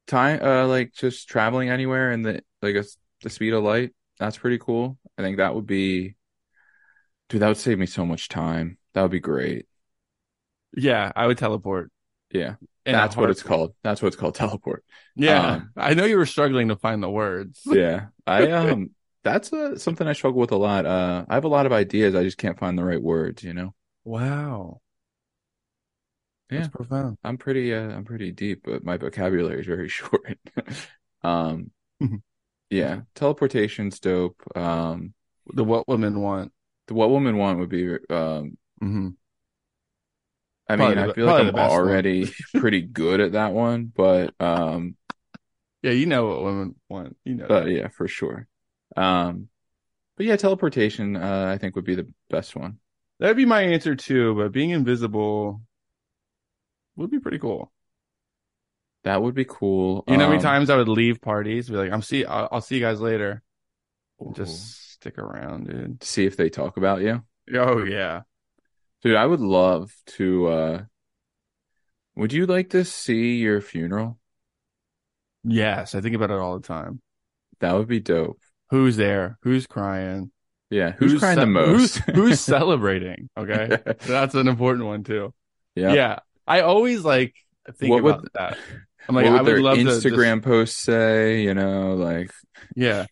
[0.07, 2.85] time, uh, like just traveling anywhere in the, like, a,
[3.23, 3.93] the speed of light.
[4.19, 4.99] That's pretty cool.
[5.19, 6.17] I think that would be,
[7.29, 8.79] dude, that would save me so much time.
[8.95, 9.67] That would be great.
[10.77, 11.91] Yeah, I would teleport.
[12.33, 12.55] Yeah.
[12.85, 13.75] That's what it's called.
[13.83, 14.35] That's what it's called.
[14.35, 14.85] Teleport.
[15.15, 17.61] Yeah, Um, I know you were struggling to find the words.
[17.71, 18.07] Yeah.
[18.27, 18.91] I, um,
[19.25, 20.87] that's uh, something I struggle with a lot.
[20.87, 22.15] Uh, I have a lot of ideas.
[22.15, 23.75] I just can't find the right words, you know?
[24.05, 24.81] Wow.
[26.55, 26.69] That's Yeah.
[26.69, 27.17] profound.
[27.25, 30.39] I'm pretty uh I'm pretty deep, but my vocabulary is very short.
[31.23, 32.23] um Mhm.
[32.71, 34.43] yeah, teleportation's dope.
[34.57, 35.15] Um
[35.55, 36.53] The what women want.
[36.89, 39.16] The what women want would be um hmm
[40.68, 44.35] I Probably mean, the- I feel like I'm already pretty good at that one, but
[44.40, 44.97] um
[45.83, 47.16] Yeah, you know what women want.
[47.25, 47.49] You know.
[47.49, 47.71] but that.
[47.71, 48.47] yeah, for sure.
[48.97, 49.49] Um
[50.16, 52.79] but yeah, teleportation uh I think would be the best one.
[53.18, 54.35] That'd be my answer too.
[54.35, 55.62] But being invisible
[56.97, 57.73] would be pretty cool.
[59.05, 60.05] That would be cool.
[60.07, 62.49] You know how many Um, times I would leave parties, be like, "I'm see, I'll,
[62.53, 63.42] I'll see you guys later."
[64.21, 66.01] ooh, Just stick around, dude.
[66.01, 67.23] see if they talk about you.
[67.55, 68.23] Oh yeah.
[69.03, 70.83] Dude, I would love to uh
[72.17, 74.19] would you like to see your funeral?
[75.45, 77.01] Yes, I think about it all the time.
[77.61, 78.41] That would be dope.
[78.71, 79.38] Who's there?
[79.43, 80.31] Who's crying?
[80.71, 81.99] Yeah, who's, crying the most?
[81.99, 83.29] Who's, who's celebrating?
[83.37, 85.35] Okay, that's an important one too.
[85.75, 85.93] yeah.
[85.93, 87.35] Yeah, I always like
[87.79, 88.59] think What would- about that.
[89.09, 91.43] I'm like, what would I would their love to just- Instagram posts say?
[91.43, 92.31] You know, like
[92.77, 93.07] yeah,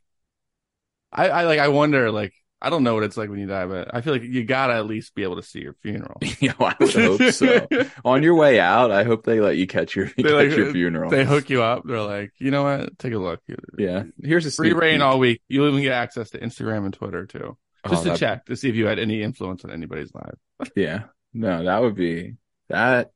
[1.12, 1.58] I, I like.
[1.58, 2.12] I wonder.
[2.12, 4.44] Like, I don't know what it's like when you die, but I feel like you
[4.44, 6.18] gotta at least be able to see your funeral.
[6.40, 7.66] you know, I would hope so.
[8.04, 11.10] On your way out, I hope they let you catch your catch like- your funeral.
[11.10, 11.84] they hook you up.
[11.86, 12.98] They're like, you know what?
[12.98, 13.40] Take a look.
[13.78, 15.40] Yeah, here's a Free reign all week.
[15.48, 18.56] You'll even get access to Instagram and Twitter too, Oh, just to that- check to
[18.56, 20.70] see if you had any influence on anybody's life.
[20.76, 22.34] Yeah, no, that would be
[22.68, 23.10] that.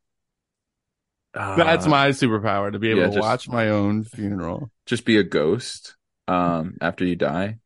[1.34, 4.70] uh, That's my superpower to be able yeah, to just- watch my own funeral.
[4.86, 5.96] just be a ghost.
[6.26, 7.58] Um, after you die.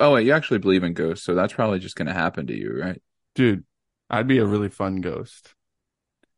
[0.00, 2.78] Oh wait, you actually believe in ghosts, so that's probably just gonna happen to you,
[2.80, 3.00] right?
[3.34, 3.64] Dude,
[4.10, 5.52] I'd be a really fun ghost.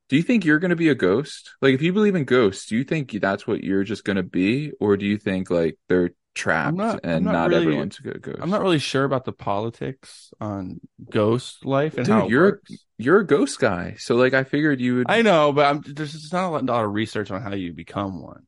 [0.09, 1.51] Do you think you're gonna be a ghost?
[1.61, 4.73] Like, if you believe in ghosts, do you think that's what you're just gonna be,
[4.81, 8.23] or do you think like they're trapped not- and not not, really- everyone's a good
[8.23, 8.39] ghost?
[8.41, 10.81] I'm not really sure about the politics on
[11.11, 12.73] ghost life and Dude, how you're- works.
[13.01, 15.07] You're a ghost guy, so like I figured you would.
[15.09, 17.73] I know, but I'm, there's just not a lot, lot of research on how you
[17.73, 18.45] become one.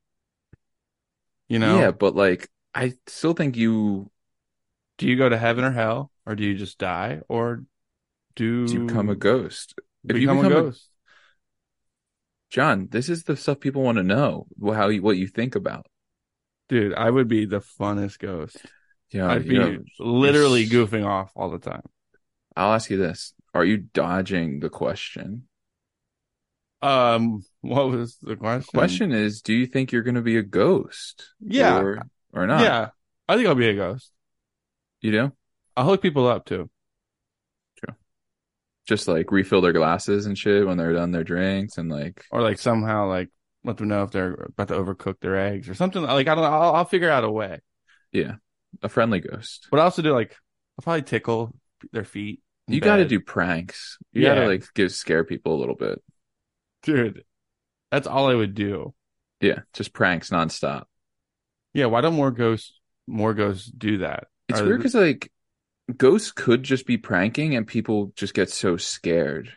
[1.48, 4.10] You know, Yeah, but like I still think you
[5.00, 7.64] do you go to heaven or hell, or do you just die, or
[8.36, 9.74] do you become a ghost.
[10.06, 10.88] If you become, become a a- ghost?
[12.50, 14.46] John, this is the stuff people want to know.
[14.62, 15.86] How you what you think about.
[16.68, 18.58] Dude, I would be the funnest ghost.
[19.10, 21.82] Yeah, I'd be know, literally you're goofing off all the time.
[22.54, 25.48] I'll ask you this: Are you dodging the question?
[26.82, 28.68] Um, what was the question?
[28.72, 31.30] The Question is, do you think you're going to be a ghost?
[31.40, 31.78] Yeah.
[31.78, 32.62] or, or not?
[32.62, 32.88] Yeah,
[33.28, 34.10] I think I'll be a ghost.
[35.00, 35.32] You know,
[35.76, 36.70] I'll hook people up too.
[37.78, 37.94] True.
[38.86, 42.42] Just like refill their glasses and shit when they're done their drinks, and like or
[42.42, 43.28] like somehow like
[43.64, 46.02] let them know if they're about to overcook their eggs or something.
[46.02, 46.50] Like I don't know.
[46.50, 47.60] I'll, I'll figure out a way.
[48.12, 48.34] yeah,
[48.82, 49.68] a friendly ghost.
[49.70, 50.36] But I also do like
[50.78, 51.54] I'll probably tickle
[51.92, 52.40] their feet.
[52.66, 53.98] You got to do pranks.
[54.12, 56.00] You got to like give scare people a little bit.
[56.82, 57.24] dude.
[57.90, 58.94] That's all I would do.
[59.40, 60.84] Yeah, just pranks nonstop.
[61.74, 64.28] Yeah, why don't more ghosts more ghosts do that?
[64.50, 65.30] It's weird because like
[65.96, 69.52] ghosts could just be pranking and people just get so scared.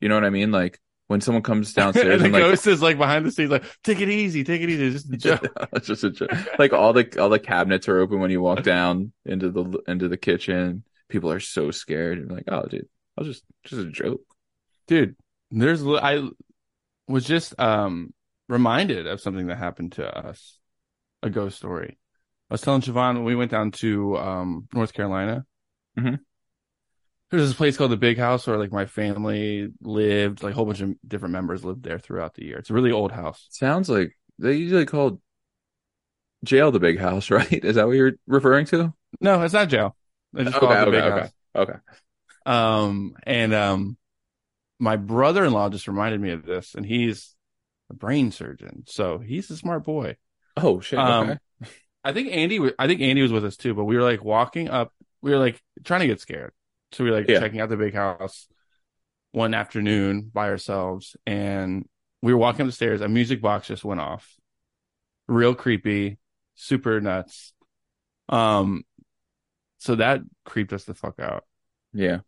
[0.00, 0.52] You know what I mean?
[0.52, 3.50] Like when someone comes downstairs and the and, like ghost is like behind the scenes,
[3.50, 4.84] like take it easy, take it easy.
[4.94, 5.68] It's just a joke.
[5.72, 6.58] it's just a joke.
[6.58, 10.08] Like all the all the cabinets are open when you walk down into the into
[10.08, 10.84] the kitchen.
[11.08, 14.22] People are so scared and like, oh dude, I was just just a joke.
[14.86, 15.16] dude.
[15.50, 16.26] There's I
[17.06, 18.12] was just um
[18.48, 20.58] reminded of something that happened to us,
[21.22, 21.98] a ghost story.
[22.54, 25.44] I was telling Siobhan when we went down to um North Carolina.
[25.98, 26.20] Mhm.
[27.28, 30.64] There's this place called the Big House where like my family lived, like a whole
[30.64, 32.58] bunch of different members lived there throughout the year.
[32.58, 33.48] It's a really old house.
[33.50, 35.20] Sounds like they usually call
[36.44, 37.52] jail the big house, right?
[37.64, 38.94] Is that what you're referring to?
[39.20, 39.96] No, it's not jail.
[40.32, 41.32] They just call it the Big House.
[41.56, 41.78] okay.
[42.46, 43.96] Um, and um,
[44.78, 47.34] my brother-in-law just reminded me of this, and he's
[47.90, 50.18] a brain surgeon, so he's a smart boy.
[50.56, 51.00] Oh shit.
[51.00, 51.38] Um, okay.
[52.04, 54.68] I think Andy, I think Andy was with us too, but we were like walking
[54.68, 56.52] up, we were like trying to get scared,
[56.92, 57.40] so we were like Yeah.
[57.40, 58.46] checking out the big house
[59.32, 61.88] one afternoon by ourselves, and
[62.22, 63.00] we were walking up the stairs.
[63.00, 64.36] A music box just went off,
[65.26, 66.18] real creepy,
[66.54, 67.52] super nuts.
[68.28, 68.84] Um,
[69.78, 71.44] so that creeped us the fuck out.
[71.92, 72.20] Yeah.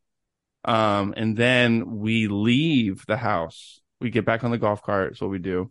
[0.64, 3.80] Um, and then we leave the house.
[4.00, 5.12] We get back on the golf cart.
[5.12, 5.70] It's what we do.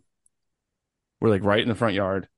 [1.20, 2.28] We're like right in the front yard.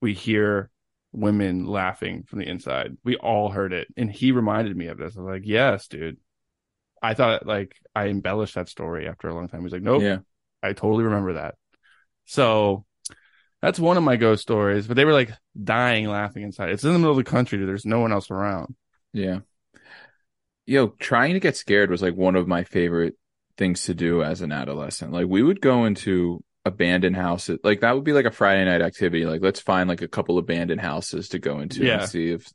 [0.00, 0.70] We hear
[1.12, 2.96] women laughing from the inside.
[3.04, 3.88] We all heard it.
[3.96, 5.16] And he reminded me of this.
[5.16, 6.18] I was like, yes, dude.
[7.02, 9.62] I thought like I embellished that story after a long time.
[9.62, 10.18] He's like, nope, Yeah.
[10.62, 11.54] I totally remember that.
[12.26, 12.84] So
[13.62, 16.70] that's one of my ghost stories, but they were like dying laughing inside.
[16.70, 17.64] It's in the middle of the country.
[17.64, 18.74] There's no one else around.
[19.12, 19.40] Yeah.
[20.66, 23.14] Yo, trying to get scared was like one of my favorite
[23.56, 25.12] things to do as an adolescent.
[25.12, 27.58] Like we would go into abandoned houses.
[27.64, 29.24] Like that would be like a Friday night activity.
[29.26, 32.00] Like let's find like a couple abandoned houses to go into Yeah.
[32.00, 32.48] and see if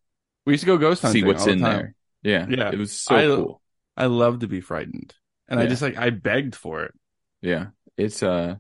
[0.46, 1.22] We used to go ghost hunting.
[1.22, 1.78] see what's the in time.
[1.78, 1.96] there.
[2.24, 2.46] Yeah.
[2.50, 2.72] Yeah.
[2.72, 3.62] It was so I- cool.
[3.98, 5.14] I love to be frightened.
[5.50, 6.94] And I just like I begged for it.
[7.42, 7.68] Yeah.
[7.98, 8.56] It's uh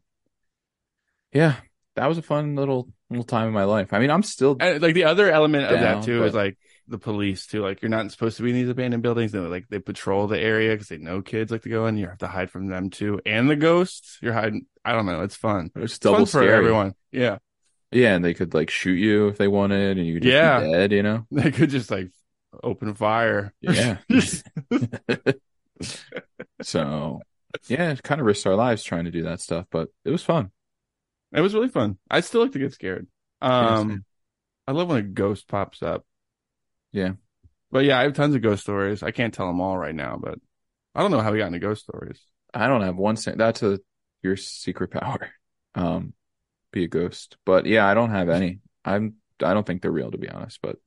[1.33, 1.55] yeah,
[1.95, 3.93] that was a fun little little time in my life.
[3.93, 6.57] I mean, I'm still And like the other element of that too is like
[6.93, 7.61] the police too.
[7.61, 9.31] Like you're not supposed to be in these abandoned buildings.
[9.33, 11.97] They like they patrol the area because they know kids like to go in.
[11.97, 14.17] You have to hide from them too, and the ghosts.
[14.21, 14.67] You're hiding.
[14.85, 15.21] I don't know.
[15.23, 15.71] It's fun.
[15.75, 16.93] it's It's double fun for everyone.
[17.11, 17.37] Yeah,
[17.91, 20.61] Yeah, and they could like shoot you if they wanted and you could Yeah.
[20.61, 21.25] be dead, you know?
[21.31, 22.11] they could just like
[22.63, 23.53] open fire.
[23.61, 23.97] Yeah.
[26.61, 27.21] so
[27.67, 30.23] yeah, it kind of risked our lives trying to do that stuff, but it was
[30.23, 30.51] fun.
[31.33, 31.97] it was really fun.
[32.09, 33.07] I still like to get scared.
[33.41, 34.05] Um.
[34.65, 36.05] I love when a ghost pops up.
[36.93, 37.13] Yeah.
[37.71, 39.03] But yeah, I have tons of ghost stories.
[39.03, 40.39] I can't tell them all right now, but
[40.95, 42.21] I don't know how we got into ghost stories.
[42.53, 43.17] I don't have one.
[43.35, 43.79] That's a
[44.21, 45.29] your secret power.
[45.75, 46.13] Um,
[46.71, 47.37] be a ghost.
[47.47, 48.59] But yeah, I don't have any.
[48.85, 49.15] I'm.
[49.41, 50.59] I don't think they're real to be honest.
[50.61, 50.77] But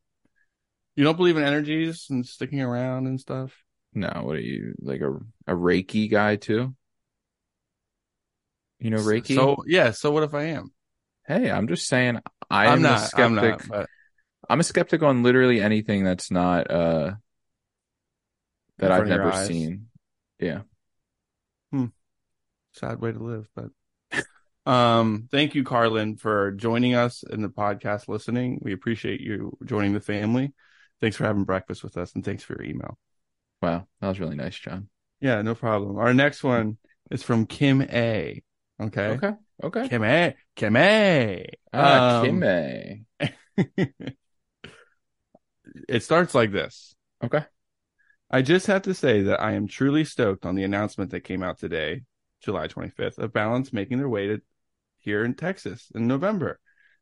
[0.95, 3.53] You don't believe in energies and sticking around and stuff?
[3.92, 5.12] no, what are you like a
[5.49, 6.77] a Reiki guy too?
[8.79, 9.35] You know Reiki.
[9.35, 9.90] So yeah.
[9.90, 10.73] So what if I am?
[11.27, 12.21] hey, I'm just saying.
[12.51, 13.01] I I'm am a not.
[13.01, 13.62] skeptic.
[13.64, 13.87] I'm not.
[14.49, 17.13] I'm a skeptic on literally anything that's not uh
[18.79, 19.47] that I've front of your never eyes.
[19.47, 19.87] seen.
[20.39, 20.63] Yeah.
[22.73, 23.49] sad way to live.
[23.55, 23.71] But
[24.71, 28.07] um, thank you, Carlin, for joining us in the podcast.
[28.09, 30.53] Listening, we appreciate you joining the family.
[31.01, 32.99] Thanks for having breakfast with us, and thanks for your email.
[33.63, 34.89] Wow, that was really nice, John.
[35.21, 35.97] Yeah, no problem.
[35.97, 36.77] Our next one
[37.11, 38.43] is from Kim A.
[38.81, 39.33] Okay, Okay.
[39.63, 39.89] Okay.
[39.89, 40.35] Kim A.
[40.55, 41.47] Kim A.
[41.73, 43.05] Ah, Um, Kimme.
[45.89, 46.95] it starts like this.
[47.23, 47.45] Okay.
[48.31, 51.43] I just have to say that I am truly stoked on the announcement that came
[51.43, 52.03] out today,
[52.43, 54.41] July 25th, of Balance making their way to
[54.99, 56.59] here in Texas in November.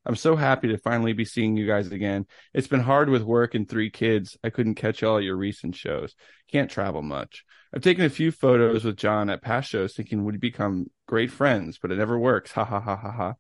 [0.07, 2.27] I'm so happy to finally be seeing you guys again.
[2.53, 4.37] It's been hard with work and three kids.
[4.45, 6.15] I couldn't catch all your recent shows.
[6.53, 7.45] Can't travel much.
[7.75, 11.79] I've taken a few photos with John at past shows thinking we'd become great friends,
[11.81, 12.53] but it never works.
[12.53, 13.35] Ha ha ha ha ha.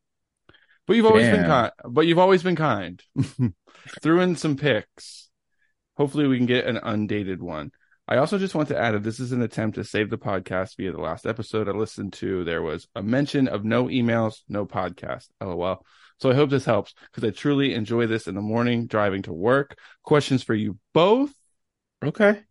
[0.87, 1.73] But you've always been kind.
[1.89, 3.03] But you've always been kind.
[4.03, 5.31] Threw in some pics.
[5.97, 7.71] Hopefully we can get an undated one.
[8.07, 10.77] I also just want to add that this is an attempt to save the podcast
[10.77, 12.45] via the last episode I listened to.
[12.45, 15.29] There was a mention of no emails, no podcast.
[15.41, 15.85] LOL.
[16.21, 19.33] So I hope this helps because I truly enjoy this in the morning driving to
[19.33, 19.79] work.
[20.03, 21.33] Questions for you both.
[22.05, 22.43] Okay.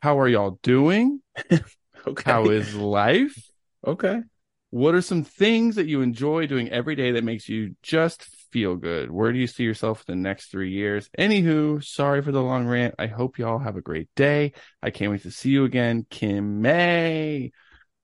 [0.00, 1.20] How are y'all doing?
[2.04, 2.28] Okay.
[2.28, 3.48] How is life?
[3.86, 4.22] okay.
[4.72, 8.74] What are some things that you enjoy doing every day that makes you just feel
[8.74, 9.10] good?
[9.10, 11.10] Where do you see yourself in the next three years?
[11.18, 12.94] Anywho, sorry for the long rant.
[12.98, 14.54] I hope y'all have a great day.
[14.82, 17.52] I can't wait to see you again, Kim May.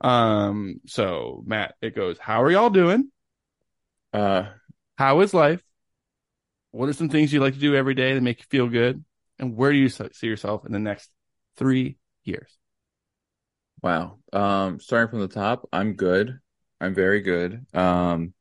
[0.02, 3.10] Um, so Matt, it goes, how are y'all doing?
[4.12, 4.48] Uh
[4.98, 5.62] How is life?
[6.70, 9.04] What are some things you like to do every day that make you feel good?
[9.38, 11.10] And where do you see yourself in the next
[11.56, 12.58] three years?
[13.82, 14.18] wow.
[14.32, 16.38] Um starting from the top, I'm good.
[16.80, 17.66] I'm very good.
[17.74, 18.34] Um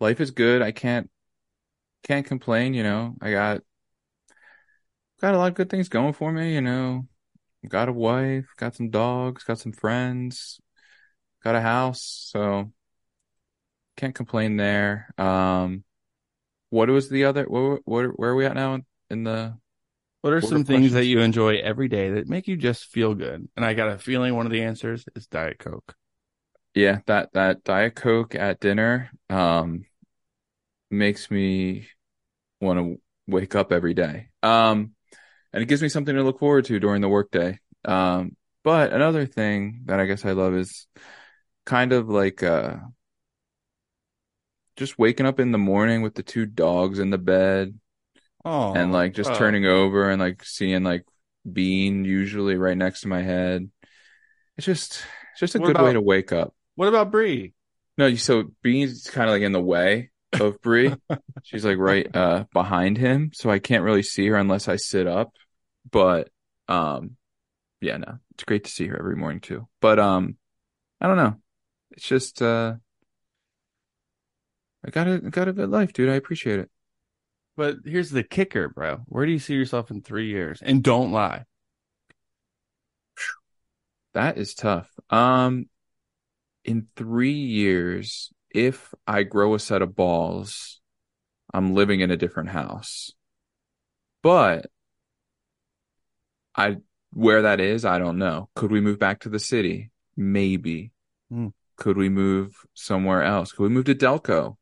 [0.00, 0.62] life is good.
[0.62, 1.10] I can't
[2.04, 3.16] can't complain, you know.
[3.22, 3.62] I got
[5.20, 7.06] got a lot of good things going for me, you know.
[7.68, 10.60] Got a wife, got some dogs, got some friends,
[11.44, 12.72] got a house, so
[13.96, 15.12] can't complain there.
[15.18, 15.84] Um
[16.70, 19.58] what was the other what, what where are we at now in the
[20.20, 23.48] What are some things that you enjoy every day that make you just feel good?
[23.56, 25.96] And I got a feeling one of the answers is Diet Coke.
[26.78, 29.84] Yeah, that that Diet Coke at dinner um
[30.90, 31.88] makes me
[32.60, 34.30] want to wake up every day.
[34.42, 34.92] Um
[35.52, 37.60] and it gives me something to look forward to during the workday.
[37.84, 40.88] Um but another thing that I guess I love is
[41.66, 42.76] kind of like uh
[44.76, 47.78] just waking up in the morning with the two dogs in the bed
[48.44, 51.04] Oh, and like just turning over and like seeing like
[51.50, 53.70] Bean usually right next to my head.
[54.56, 56.54] It's just it's just a What good way to wake up.
[56.78, 57.54] What about Bree?
[57.96, 60.94] No, so Bean's is kind of like in the way of Bree.
[61.42, 65.08] She's like right uh behind him, so I can't really see her unless I sit
[65.08, 65.32] up.
[65.90, 66.28] But
[66.68, 67.16] um
[67.80, 68.18] yeah, no.
[68.30, 69.66] It's great to see her every morning too.
[69.80, 70.36] But um
[71.00, 71.34] I don't know.
[71.90, 72.74] It's just uh
[74.86, 76.10] I got a got a good life, dude.
[76.10, 76.70] I appreciate it.
[77.56, 78.98] But here's the kicker, bro.
[79.06, 80.62] Where do you see yourself in three years?
[80.62, 81.42] And don't lie.
[84.14, 84.88] That is tough.
[85.10, 85.66] Um
[86.68, 90.80] in 3 years, if I grow a set of balls,
[91.54, 93.12] I'm living in a different house.
[94.22, 94.66] But
[96.54, 96.76] I
[97.12, 98.50] where that is, I don't know.
[98.54, 99.90] Could we move back to the city?
[100.14, 100.92] Maybe.
[101.30, 101.48] Hmm.
[101.76, 103.52] Could we move somewhere else?
[103.52, 104.56] Could we move to Delco?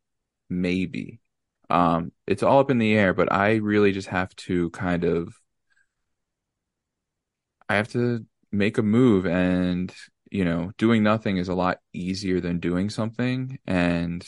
[0.48, 1.20] Maybe.
[1.68, 5.34] Um, it's all up in the air, but I really just have to kind of
[7.68, 9.92] I have to make a move and,
[10.30, 13.58] you know, doing nothing is a lot easier than doing something.
[13.66, 14.26] And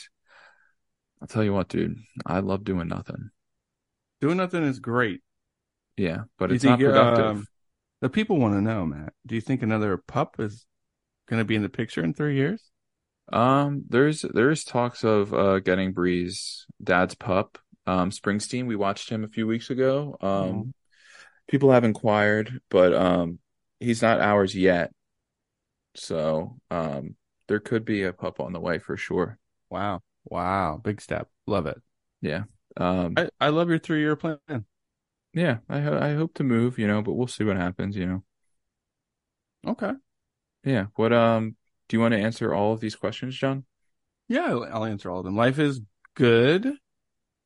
[1.20, 3.30] I'll tell you what, dude, I love doing nothing.
[4.20, 5.22] Doing nothing is great.
[5.96, 7.26] Yeah, but it's not productive.
[7.26, 7.46] um,
[8.00, 9.12] The people want to know, Matt.
[9.26, 10.66] Do you think another pup is
[11.28, 12.62] going to be in the picture in three years?
[13.32, 18.66] Um, there's there's talks of uh getting Bree's dad's pup, um Springsteen.
[18.66, 20.16] We watched him a few weeks ago.
[20.20, 20.72] Um Mhm.
[21.48, 23.38] people have inquired, but um
[23.80, 24.92] he's not ours yet.
[25.98, 27.16] So um
[27.48, 29.38] there could be a pup on the way for sure.
[29.70, 30.02] Wow.
[30.24, 30.80] Wow.
[30.82, 31.28] Big step.
[31.46, 31.80] Love it.
[32.20, 32.44] Yeah.
[32.76, 34.38] Um I, I love your three year plan.
[35.32, 38.24] yeah, I I hope to move, you know, but we'll see what happens, you know.
[39.66, 39.92] Okay.
[40.64, 40.86] Yeah.
[40.94, 41.56] What um
[41.88, 43.64] do you want to answer all of these questions, John?
[44.28, 45.36] Yeah, I'll I'll answer all of them.
[45.36, 45.80] Life is
[46.14, 46.74] good.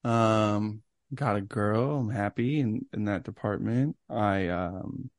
[0.04, 0.82] Um,
[1.14, 1.98] got a girl.
[1.98, 3.96] I'm happy in, in that department.
[4.08, 5.10] I, um,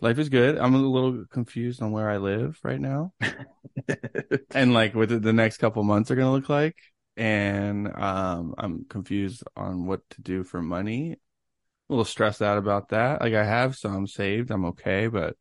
[0.00, 0.58] life is good.
[0.58, 3.12] I'm a little confused on where I live right now
[4.50, 6.76] and like what the, next couple months are going to look like.
[7.16, 11.12] And, um, I'm confused on what to do for money.
[11.12, 13.20] A little stressed out about that.
[13.20, 14.50] Like I have some saved.
[14.50, 15.36] I'm okay, but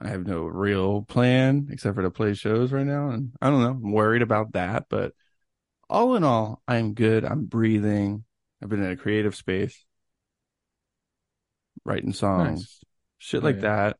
[0.00, 3.10] I have no real plan except for to play shows right now.
[3.10, 3.70] And I don't know.
[3.70, 5.12] I'm worried about that, but
[5.88, 7.24] all in all, I'm good.
[7.24, 8.24] I'm breathing.
[8.62, 9.84] I've been in a creative space,
[11.90, 12.84] writing songs, Nice.
[13.18, 13.62] shit Oh, like yeah.
[13.62, 13.98] that.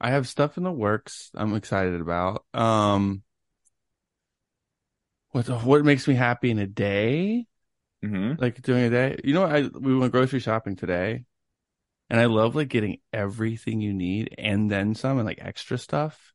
[0.00, 2.44] I have stuff in the works I'm excited about.
[2.54, 3.24] Um,
[5.30, 7.46] what, what makes me happy in a day?
[8.02, 9.18] hmm like doing a day.
[9.24, 11.24] You know, I we went grocery shopping today,
[12.10, 16.34] and I love like getting everything you need and then some, and like extra stuff,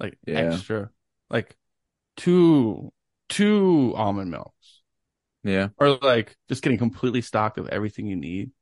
[0.00, 0.62] like Yeah.
[0.62, 0.90] extra,
[1.30, 1.56] like
[2.16, 2.92] two
[3.28, 4.82] two almond milks,
[5.44, 5.68] Yeah.
[5.78, 8.52] or like just getting completely stocked of everything you need,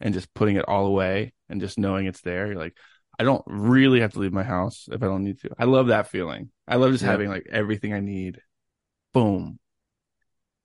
[0.00, 2.46] and just putting it all away and just knowing it's there.
[2.48, 2.76] You're like,
[3.18, 5.50] I don't really have to leave my house if I don't need to.
[5.58, 6.50] I love that feeling.
[6.68, 7.10] I love just Yeah.
[7.12, 8.40] having like everything I need,
[9.14, 9.58] boom,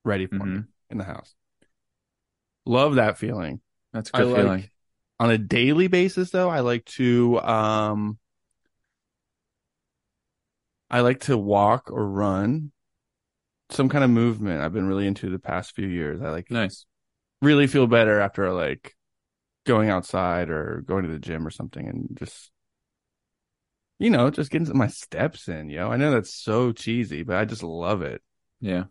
[0.04, 0.68] ready for me Mhm.
[0.90, 1.34] in the house.
[2.66, 3.62] Love that feeling.
[3.94, 4.70] That's a I good like- feeling.
[5.20, 8.18] On a daily basis though, I like to um
[10.90, 12.72] I like to walk or run.
[13.70, 16.22] Some kind of movement I've been really into the past few years.
[16.22, 16.86] I like Nice.
[17.42, 18.96] really feel better after like
[19.66, 22.52] going outside or going to the gym or something and just
[24.00, 25.92] you know, just getting my steps in, yo.
[25.92, 28.22] I know that's so cheesy, but I just love it.
[28.60, 28.86] Yeah.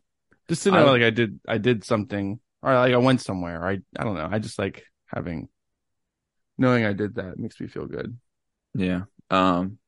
[0.48, 3.66] Just to know I- like I did I did something or like I went somewhere.
[3.66, 4.28] I I don't know.
[4.30, 5.48] I just like having
[6.58, 8.18] knowing I did that makes me feel good.
[8.74, 9.02] Yeah.
[9.30, 9.78] Um,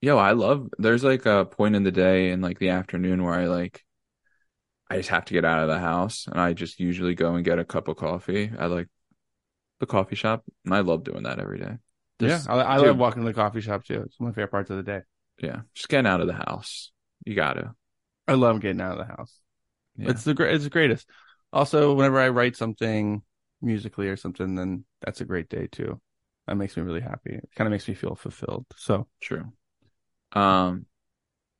[0.00, 3.34] yo, I love, there's like a point in the day in like the afternoon where
[3.34, 3.82] I like,
[4.90, 7.44] I just have to get out of the house and I just usually go and
[7.44, 8.88] get a cup of coffee at like
[9.82, 10.44] the coffee shop.
[10.64, 11.76] And I love doing that every day.
[12.20, 14.02] Just- yeah, I, I love walking to the coffee shop too.
[14.06, 15.00] It's one of my favorite parts of the day.
[15.42, 15.62] Yeah.
[15.74, 16.92] Just getting out of the house.
[17.26, 17.74] You gotta.
[18.28, 19.34] I love getting out of the house.
[19.96, 20.10] Yeah.
[20.10, 20.54] It's the great.
[20.54, 21.08] It's the greatest.
[21.52, 23.22] Also, whenever I write something
[23.60, 26.00] musically or something, then that's a great day too.
[26.46, 27.34] That makes me really happy.
[27.34, 28.66] It kind of makes me feel fulfilled.
[28.76, 29.52] So True.
[30.32, 30.86] Um,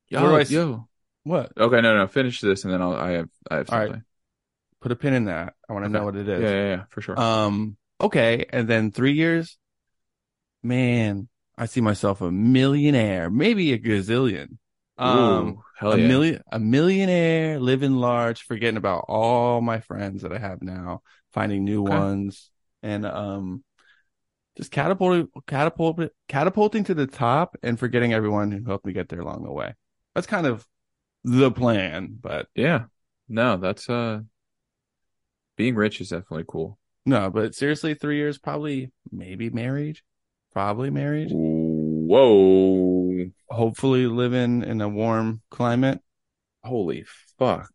[0.08, 0.88] yo, I s- yo.
[1.24, 1.52] what?
[1.58, 1.80] Okay.
[1.80, 3.86] No, no, finish this and then I'll, I have, I have right.
[3.86, 4.04] something.
[4.80, 5.54] Put a pin in that.
[5.68, 5.98] I want to Okay.
[5.98, 6.42] know what it is.
[6.42, 7.18] Yeah, yeah, yeah, for sure.
[7.18, 7.76] Um.
[8.02, 9.58] Okay, and then three years.
[10.62, 14.58] Man, I see myself a millionaire, maybe a gazillion.
[14.98, 15.56] Um.
[15.56, 15.98] Ooh, hell a yeah.
[15.98, 21.64] million, a millionaire, living large, forgetting about all my friends that I have now, finding
[21.64, 22.06] new Okay.
[22.06, 22.50] ones,
[22.82, 23.62] and um,
[24.56, 29.20] just catapulting, catapult, catapulting to the top, and forgetting everyone who helped me get there
[29.20, 29.74] along the way.
[30.14, 30.66] That's kind of
[31.24, 32.86] the plan, but Yeah.
[33.28, 34.22] No, that's, uh,
[35.56, 36.78] being rich is definitely cool.
[37.04, 40.00] No, but seriously, three years, probably, maybe married,
[40.52, 41.30] probably married.
[41.32, 43.30] Whoa.
[43.48, 46.00] Hopefully, living in a warm climate.
[46.64, 47.04] Holy
[47.38, 47.70] fuck.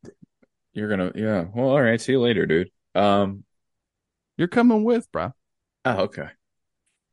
[0.73, 1.45] You're gonna, yeah.
[1.53, 1.99] Well, all right.
[1.99, 2.69] See you later, dude.
[2.95, 3.43] Um,
[4.37, 5.33] You're coming with, bro.
[5.85, 6.29] oh, okay.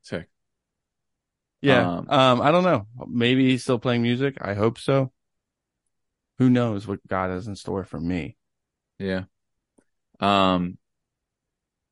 [0.03, 0.29] Sick.
[1.63, 1.89] Yeah.
[1.99, 2.87] Um, Um, I don't know.
[3.09, 4.37] Maybe he's still playing music.
[4.41, 5.13] I hope so.
[6.39, 8.37] Who knows what God has in store for me?
[8.99, 9.25] Yeah.
[10.21, 10.79] Um,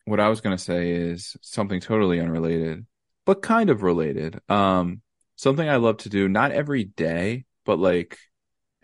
[0.05, 2.87] what I was gonna say is something totally unrelated,
[3.25, 4.41] but kind of related.
[4.49, 5.03] Um,
[5.37, 8.19] something I love to do, not every day, but like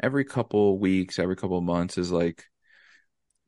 [0.03, 2.45] every couple weeks, every couple months is like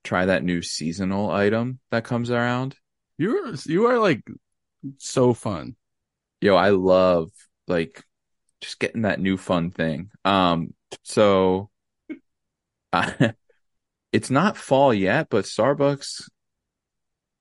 [0.02, 2.76] try that new seasonal item that comes around.
[3.18, 4.22] You're you are like
[4.98, 5.76] so fun.
[6.40, 7.30] Yo, I love
[7.68, 8.02] like
[8.60, 10.10] just getting that new fun thing.
[10.24, 11.70] Um, so
[12.92, 13.32] uh,
[14.12, 16.28] it's not fall yet, but Starbucks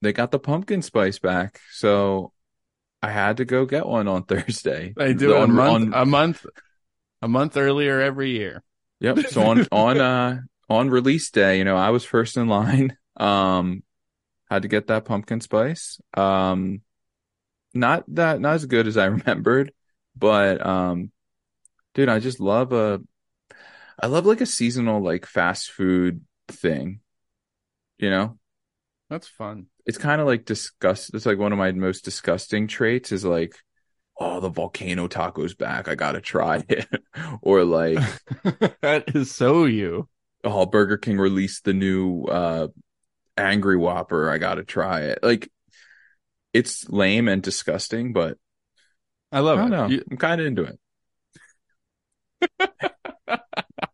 [0.01, 2.31] they got the pumpkin spice back, so
[3.01, 4.93] I had to go get one on Thursday.
[4.95, 6.45] They do it a On- month, on- a month,
[7.21, 8.63] a month earlier every year.
[9.01, 9.19] Yep.
[9.27, 10.39] So on on uh
[10.69, 12.97] on release day, you know, I was first in line.
[13.17, 13.83] Um
[14.49, 15.99] had to get that pumpkin spice.
[16.15, 16.81] Um
[17.73, 19.73] not that not as good as I remembered,
[20.15, 21.11] but um
[21.95, 23.01] dude, I just love a
[24.01, 27.01] I love like a seasonal like fast food thing.
[27.97, 28.37] You know?
[29.09, 29.65] That's fun.
[29.89, 33.55] It's kind of like disgust it's like one of my most disgusting traits is like
[34.21, 35.87] oh, the volcano taco's back.
[35.87, 36.87] I got to try it.
[37.41, 37.97] or like
[38.81, 40.07] that is so you.
[40.43, 42.67] oh burger king released the new uh
[43.37, 45.49] angry whopper i gotta try it like
[46.53, 48.37] it's lame and disgusting but
[49.31, 49.69] I i love don't it.
[49.71, 50.79] know You- i'm kind of into it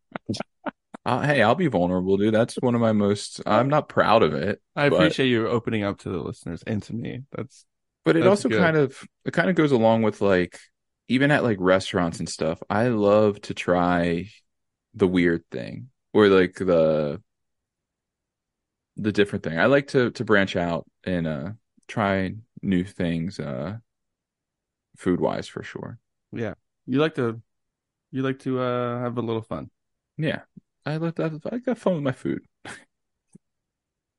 [1.05, 4.33] uh, hey i'll be vulnerable dude that's one of my most i'm not proud of
[4.33, 7.21] it I but- appreciate you opening up to the listeners and to me.
[7.31, 7.65] That's
[8.03, 8.59] but it That's also good.
[8.59, 10.59] kind of it kind of goes along with like
[11.07, 14.29] even at like restaurants and stuff i love to try
[14.93, 17.21] the weird thing or like the
[18.97, 21.49] the different thing i like to to branch out and uh
[21.87, 22.31] try
[22.61, 23.75] new things uh
[24.97, 25.99] food wise for sure
[26.31, 26.55] yeah.
[26.85, 27.41] You like to,
[28.11, 29.69] you like to uh have a little fun.
[30.17, 30.41] yeah
[30.85, 32.41] i like that i got fun with my food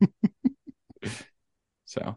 [1.84, 2.16] so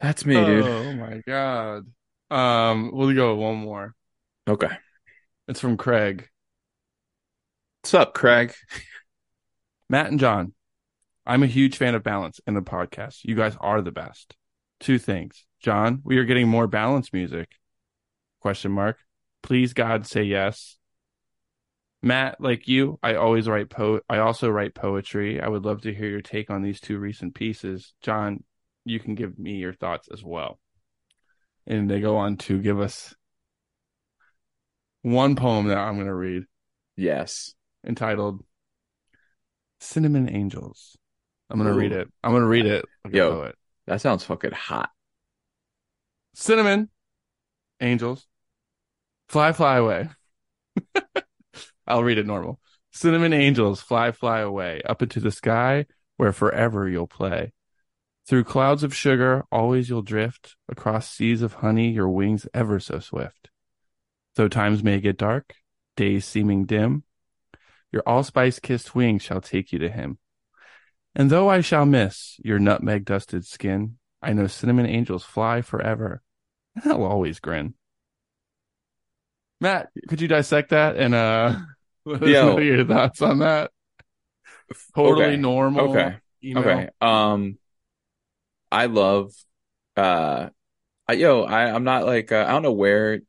[0.00, 1.86] that's me dude Oh my god.
[2.30, 3.94] Um, we'll go one more.
[4.48, 4.70] okay
[5.48, 6.28] It's from Craig.
[7.82, 8.54] what's up craig
[9.88, 10.54] Matt and John,
[11.26, 13.18] I'm a huge fan of balance in the podcast.
[13.24, 14.34] You guys are the best.
[14.80, 15.44] Two things.
[15.60, 17.50] John, we are getting more balance music.
[18.40, 18.96] Question mark.
[19.42, 20.78] Please God say yes.
[22.02, 25.40] Matt, like you, I always write po I also write poetry.
[25.40, 27.94] I would love to hear your take on these two recent pieces.
[28.02, 28.42] John,
[28.84, 30.58] you can give me your thoughts as well.
[31.66, 33.14] And they go on to give us
[35.02, 36.44] one poem that I'm going to read
[36.96, 37.54] yes
[37.86, 38.44] entitled
[39.78, 40.96] Cinnamon Angels.
[41.50, 42.08] I'm going to read it.
[42.24, 43.52] I'm going to read it like Yo.
[43.86, 44.90] that sounds fucking hot
[46.34, 46.88] Cinnamon
[47.80, 48.26] Angels.
[49.28, 50.08] Fly, fly away.
[51.86, 52.60] I'll read it normal.
[52.90, 57.52] Cinnamon angels fly, fly away up into the sky where forever you'll play.
[58.26, 63.00] Through clouds of sugar, always you'll drift across seas of honey, your wings ever so
[63.00, 63.50] swift.
[64.36, 65.54] Though times may get dark,
[65.96, 67.04] days seeming dim,
[67.90, 70.18] your allspice kissed wings shall take you to him.
[71.14, 76.22] And though I shall miss your nutmeg dusted skin, I know cinnamon angels fly forever,
[76.74, 77.74] and I'll always grin.
[79.62, 81.56] Matt, could you dissect that and uh
[82.06, 82.58] us Yo.
[82.58, 83.70] your thoughts on that?
[84.96, 85.36] Totally Okay.
[85.36, 85.90] normal.
[85.90, 86.16] Okay.
[86.42, 86.62] email.
[86.64, 86.88] Okay.
[87.00, 87.58] Um,
[88.72, 89.30] I love,
[89.96, 90.48] uh,
[91.06, 93.20] I, yo, I, I'm not like, uh, I don't know where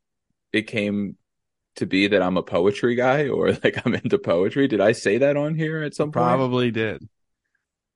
[0.54, 1.18] it came
[1.76, 4.68] to be that I'm a poetry guy or like I'm into poetry.
[4.68, 6.14] Did I say that on here at some point?
[6.26, 7.08] Probably did.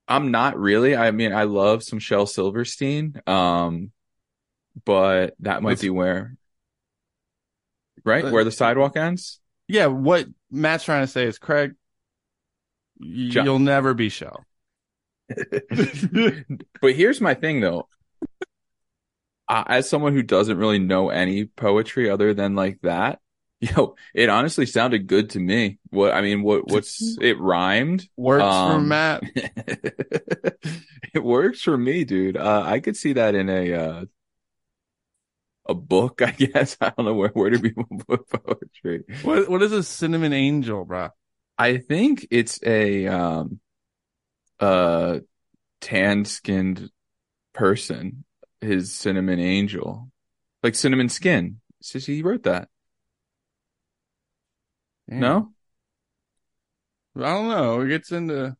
[0.08, 0.96] I'm not really.
[0.96, 3.20] I mean, I love some Shel Silverstein.
[3.26, 3.92] Um,
[4.86, 6.36] but that might Let's- be where,
[8.08, 8.26] right?
[8.26, 9.39] Uh, Where the sidewalk ends?
[9.68, 11.76] Yeah, what Matt's trying to say is Craig,
[12.99, 14.43] y- you'll never be Shel.
[15.30, 17.88] but here's my thing though.
[19.49, 23.20] Uh, as someone who doesn't really know any poetry other than like that,
[23.62, 25.80] yo, it honestly sounded good to me.
[25.89, 28.08] What I mean, what what's it rhymed?
[28.18, 29.24] Works for Um, Matt.
[31.14, 32.38] it works for me, dude.
[32.38, 34.05] Uh, I could see that in a uh,
[35.68, 36.78] a book, I guess.
[36.82, 39.03] I don't know where where do people put poetry.
[39.24, 41.09] What what is a cinnamon angel, bro?
[41.57, 43.59] I think it's a um
[44.59, 45.20] uh
[45.82, 46.89] tan skinned
[47.53, 48.24] person,
[48.61, 50.11] his cinnamon angel.
[50.63, 51.59] Like cinnamon skin.
[51.82, 52.70] So he wrote that.
[55.07, 55.53] No?
[57.15, 57.82] I don't know.
[57.82, 58.55] It gets into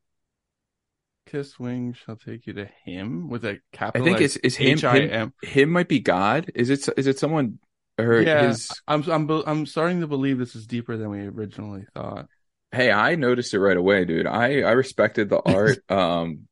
[1.28, 4.80] Kiss Wing shall take you to him with a capital I think it's it's him,
[4.80, 6.52] him him might be God.
[6.56, 7.60] Is it is it someone
[7.98, 8.48] or Yeah.
[8.48, 12.28] his I'm I'm I'm starting to believe this is deeper than we originally thought.
[12.72, 14.28] Hey, I noticed it right away, dude.
[14.28, 15.80] I I respected the art.
[15.90, 16.48] Um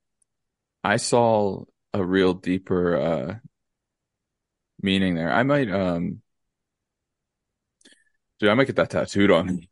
[0.84, 1.64] I saw
[1.94, 3.36] a real deeper uh
[4.82, 5.32] meaning there.
[5.32, 6.22] I might um
[8.40, 9.70] Dude, I might get that tattooed on me.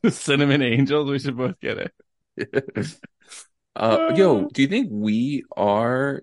[0.10, 1.10] cinnamon angels.
[1.10, 1.92] We should both get it.
[3.76, 6.22] Uh yo, do you think we are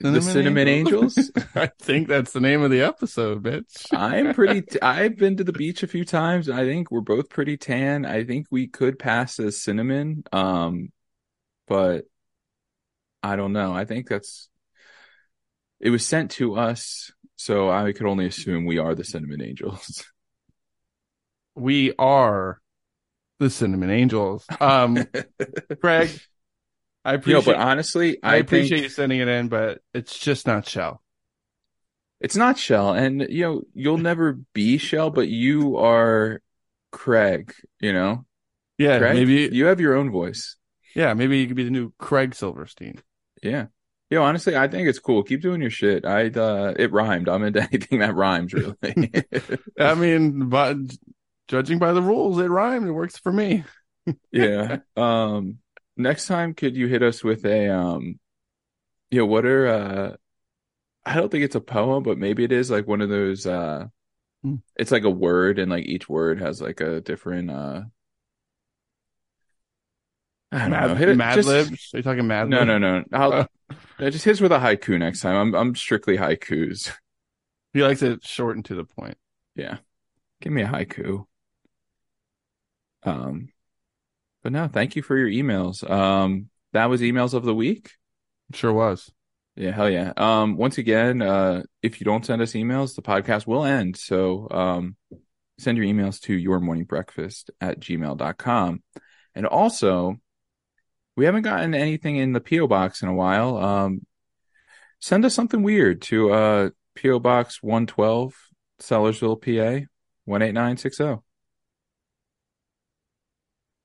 [0.00, 1.30] the cinnamon angels?
[1.54, 3.86] I think that's the name of the episode, bitch.
[3.92, 6.48] I'm pretty t- I've been to the beach a few times.
[6.50, 8.04] I think we're both pretty tan.
[8.04, 10.24] I think we could pass as cinnamon.
[10.32, 10.90] Um
[11.66, 12.04] but
[13.22, 13.72] I don't know.
[13.72, 14.50] I think that's
[15.80, 20.04] it was sent to us, so I could only assume we are the Cinnamon Angels.
[21.54, 22.60] We are
[23.38, 24.46] the Cinnamon Angels.
[24.60, 24.98] Um,
[25.80, 26.10] Craig,
[27.04, 30.46] I you know, but honestly, I I, appreciate you sending it in, but it's just
[30.46, 31.02] not Shel.
[32.20, 36.40] it's not Shel, and you know you'll never be Shel, but you are
[36.92, 37.54] Craig.
[37.80, 38.24] You know,
[38.78, 39.48] Yeah, Craig, maybe.
[39.52, 40.56] you have your own voice.
[40.94, 43.02] Yeah, maybe you could be the new Craig Silverstein.
[43.42, 43.66] Yeah.
[44.10, 45.22] Yo, honestly, I think it's cool.
[45.24, 46.04] Keep doing your shit.
[46.04, 47.28] I uh it rhymed.
[47.28, 48.76] I'm into anything that rhymes really.
[49.78, 50.76] I mean, but
[51.48, 52.86] judging by the rules, it rhymed.
[52.86, 53.64] It works for me.
[54.30, 54.78] yeah.
[54.96, 55.58] Um
[55.96, 58.18] next time could you hit us with a um
[59.10, 60.16] you know, what are uh
[61.06, 63.86] I don't think it's a poem, but maybe it is like one of those uh
[64.42, 64.56] Hmm.
[64.76, 67.82] it's like a word and like each word has like a different uh
[70.52, 70.76] I don't know.
[70.88, 71.90] Mad, Hit it- Mad just- Libs?
[71.94, 72.68] Are you talking Mad No, Libs?
[72.68, 73.04] no, no.
[73.12, 73.48] I'll
[73.98, 75.34] yeah, just hit us with a haiku next time.
[75.36, 76.92] I'm I'm strictly haikus.
[77.72, 79.16] He likes it short and to the point.
[79.56, 79.78] Yeah.
[80.40, 81.24] Give me a haiku.
[83.02, 83.48] Um,
[84.44, 85.88] but no, thank you for your emails.
[85.90, 87.90] Um, that was emails of the week.
[88.52, 89.10] Sure was.
[89.56, 90.12] Yeah, hell yeah.
[90.16, 93.96] Um, once again, uh, if you don't send us emails, the podcast will end.
[93.96, 94.96] So, um,
[95.58, 98.82] send your emails to your morning breakfast at gmail.com.
[99.34, 100.16] And also,
[101.16, 102.66] we haven't gotten anything in the P.O.
[102.66, 103.56] box in a while.
[103.56, 104.06] Um,
[105.00, 107.18] send us something weird to, uh, P.O.
[107.18, 108.34] Box 112,
[108.80, 109.86] Sellersville, PA
[110.26, 111.22] 18960.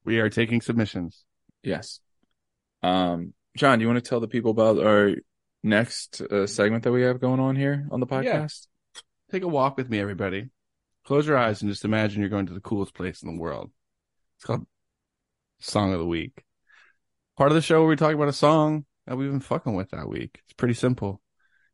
[0.10, 1.24] We are taking submissions.
[1.62, 2.00] Yes.
[2.82, 5.12] Um, John, do you want to tell the people about our
[5.62, 8.42] next uh, segment that we have going on here on the Yeah.
[8.42, 8.66] podcast?
[9.32, 10.50] Take a walk with me, everybody.
[11.06, 13.70] Close your eyes and just imagine you're going to the coolest place in the world.
[14.38, 14.66] It's called
[15.60, 16.44] Song of the Week.
[17.38, 19.92] Part of the show where we talk about a song that we've been fucking with
[19.92, 20.40] that week.
[20.46, 21.22] It's pretty simple.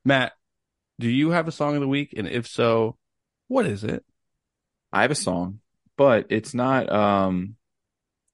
[0.03, 0.33] Matt,
[0.99, 2.13] do you have a song of the week?
[2.17, 2.97] And if so,
[3.47, 4.03] what is it?
[4.91, 5.59] I have a song,
[5.95, 6.91] but it's not.
[6.91, 7.55] Um,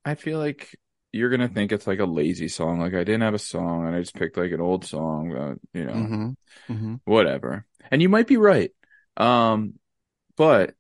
[0.06, 0.76] I feel like
[1.12, 2.80] you're gonna think it's like a lazy song.
[2.80, 5.36] Like I didn't have a song and I just picked like an old song.
[5.36, 6.30] Uh, you know, Mm-hmm.
[6.74, 6.96] Mm-hmm.
[7.06, 7.66] whatever.
[7.90, 8.72] And you might be right.
[9.18, 9.74] Um,
[10.38, 10.74] but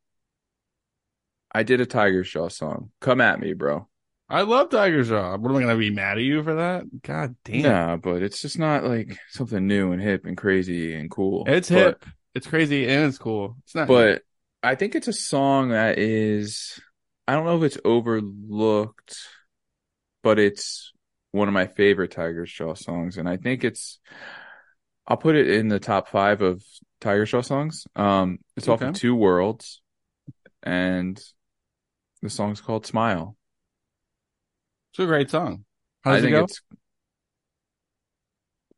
[1.54, 2.92] I did a Tigers Jaw song.
[3.02, 3.88] Come at me, bro.
[4.30, 5.36] I love Tigers Jaw.
[5.36, 6.86] What am I going to be mad at you for that?
[7.02, 7.60] God damn.
[7.66, 11.44] Yeah, but it's just not like something new and hip and crazy and cool.
[11.48, 12.06] It's But- hip.
[12.34, 13.58] It's crazy and it's cool.
[13.66, 13.90] It's not.
[13.90, 14.22] but
[14.64, 16.80] I think it's a song that is
[17.32, 19.16] I don't know if it's overlooked,
[20.22, 20.92] but it's
[21.32, 24.00] one of my favorite Tigers Jaw songs, and I think it's
[25.08, 26.62] I'll put it in the top five of
[27.00, 27.88] Tigers Jaw songs.
[27.96, 29.82] Um, it's off of Two Worlds,
[30.62, 31.24] and
[32.22, 33.38] the song's called Smile.
[34.92, 35.64] it's a great song.
[36.02, 36.44] How I does it think go?
[36.44, 36.62] it's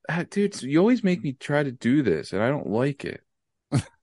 [0.10, 0.62] Ah, dude.
[0.62, 3.22] You always make me try to do this, and I don't like it.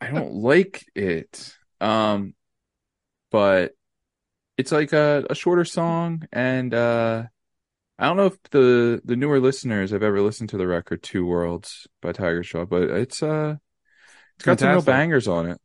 [0.00, 1.56] I don't like it.
[1.82, 2.34] Um,
[3.30, 3.72] but
[4.56, 7.24] it's like a, a shorter song, and uh,
[7.98, 11.26] I don't know if the the newer listeners have ever listened to the record Two
[11.26, 13.56] Worlds by Tigers Jaw, but it's uh,
[14.36, 15.60] it's got some real bangers on it.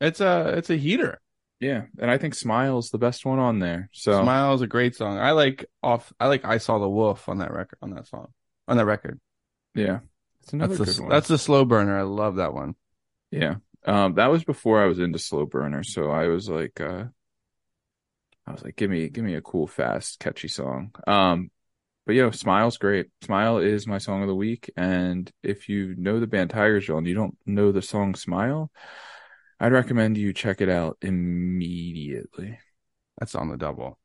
[0.00, 1.20] It's a it's a heater.
[1.60, 3.88] Yeah, and I think Smile's the best one on there.
[3.92, 5.18] So Smile is a great song.
[5.18, 6.12] I like off.
[6.18, 8.28] I like I saw the wolf on that record on that song
[8.68, 9.20] on that record.
[9.74, 10.00] yeah,
[10.42, 11.10] it's another That's good the one.
[11.10, 11.98] that's a slow burner.
[11.98, 12.74] I love that one.
[13.30, 13.56] Yeah.
[13.84, 17.04] Um, that was before I was into slow burner, so I was like, uh,
[18.46, 20.94] I was like, give me, give me a cool, fast, catchy song.
[21.06, 21.50] Um,
[22.06, 23.06] but yo, Smile's great.
[23.22, 26.98] Smile is my song of the week, and if you know the band Tigers Jaw
[26.98, 28.70] and you don't know the song Smile,
[29.60, 32.58] I'd recommend you check it out immediately.
[33.18, 33.98] That's on the double.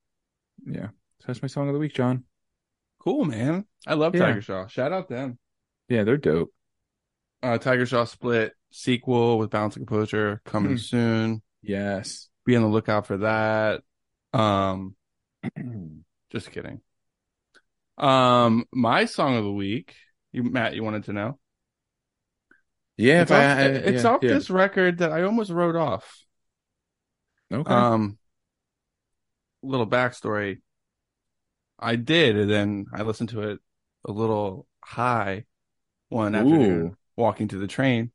[0.65, 0.87] Yeah,
[1.19, 2.23] so that's my song of the week, John.
[2.99, 3.65] Cool man.
[3.87, 4.27] I love Yeah.
[4.27, 4.67] Tigers Jaw.
[4.67, 5.37] Shout out them.
[5.89, 6.53] Yeah, they're dope.
[7.41, 10.77] Uh, Tigers Jaw split sequel with Balance and Composure coming Hmm.
[10.77, 11.41] soon.
[11.61, 12.29] Yes.
[12.45, 13.81] Be on the lookout for that.
[14.33, 14.95] Um,
[16.31, 16.81] just kidding.
[17.97, 19.95] Um, my song of the week.
[20.31, 21.39] You, Matt, you wanted to know?
[22.97, 24.29] Yeah, it's off, I, I- it's yeah, off yeah.
[24.33, 26.25] this record that I almost wrote off.
[27.51, 27.73] Okay.
[27.73, 28.17] Um,
[29.63, 30.61] little backstory.
[31.79, 33.59] I did, and then I listened to it
[34.05, 35.45] a little high
[36.09, 36.95] one afternoon Ooh.
[37.19, 38.11] Walking to the train.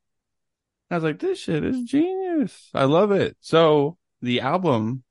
[0.90, 2.70] I was like, this shit is genius.
[2.72, 3.36] I love it.
[3.40, 5.02] So the album,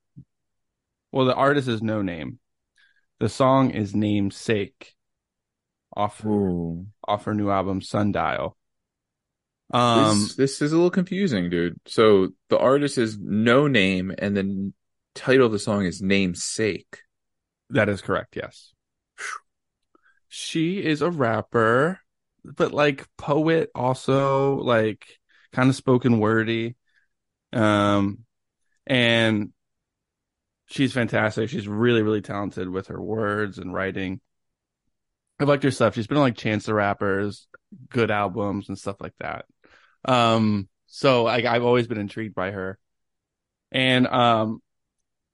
[1.11, 2.37] well, the artist is Noname.
[3.19, 4.93] The song is Namesake
[5.95, 6.87] off, Ooh.
[7.07, 8.57] off her new album, Sundial.
[9.71, 11.79] Um, this, this is a little confusing, dude.
[11.85, 14.73] So the artist is Noname, and the
[15.13, 16.99] title of the song is namesake.
[17.69, 18.35] that is correct.
[18.35, 18.73] Yes.
[20.29, 21.99] she is a rapper,
[22.43, 25.05] but like poet also, like
[25.51, 26.75] kind of spoken wordy.
[27.51, 28.25] Um,
[28.85, 29.53] and
[30.67, 31.49] she's fantastic.
[31.49, 34.19] She's really, really talented with her words and writing.
[35.39, 35.95] I've liked her stuff.
[35.95, 37.47] She's been on like Chance the Rappers,
[37.89, 39.45] good albums and stuff like that.
[40.05, 42.77] Um, so like I've always been intrigued by her.
[43.71, 44.61] And um,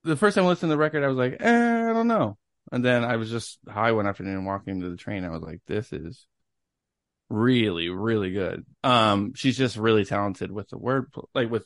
[0.03, 2.37] the first time I listened to the record, I was like, eh, I don't know.
[2.71, 5.25] And then I was just high one afternoon walking to the train.
[5.25, 6.25] I was like, this is
[7.29, 8.65] really, really good.
[8.83, 11.65] Um, she's just really talented with the word, like with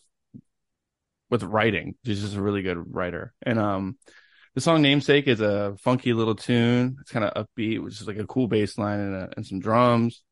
[1.30, 1.96] with writing.
[2.06, 3.34] She's just a really good writer.
[3.42, 3.98] And um,
[4.56, 6.98] the song "Namesake" is a funky little tune.
[7.02, 9.60] It's kind of upbeat, which is like a cool bass line and, a, and some
[9.60, 10.24] drums.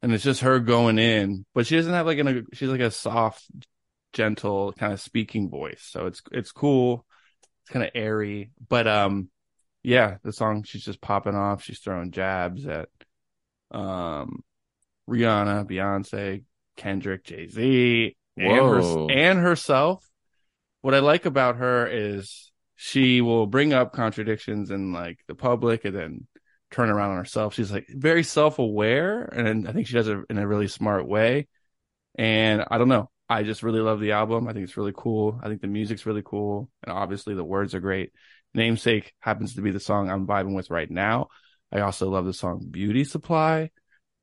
[0.00, 2.46] And it's just her going in, but she doesn't have like an.
[2.52, 3.44] She's like a soft,
[4.12, 5.82] gentle kind of speaking voice.
[5.82, 7.04] So it's it's cool.
[7.62, 9.30] It's kind of airy, but um,
[9.82, 11.62] yeah, the song she's just popping off.
[11.64, 12.88] She's throwing jabs at
[13.70, 14.42] um
[15.08, 16.44] Rihanna, Beyonce,
[16.76, 20.04] Kendrick, Jay Z, and, her, and herself.
[20.82, 25.84] What I like about her is she will bring up contradictions in like the public
[25.84, 26.26] and then
[26.70, 27.54] turn around on herself.
[27.54, 31.06] She's like very self aware, and I think she does it in a really smart
[31.06, 31.48] way.
[32.16, 33.10] And I don't know.
[33.28, 34.48] I just really love the album.
[34.48, 35.38] I think it's really cool.
[35.42, 38.12] I think the music's really cool, and obviously the words are great.
[38.54, 41.28] Namesake happens to be the song I'm vibing with right now.
[41.72, 43.70] I also love the song Beauty Supply,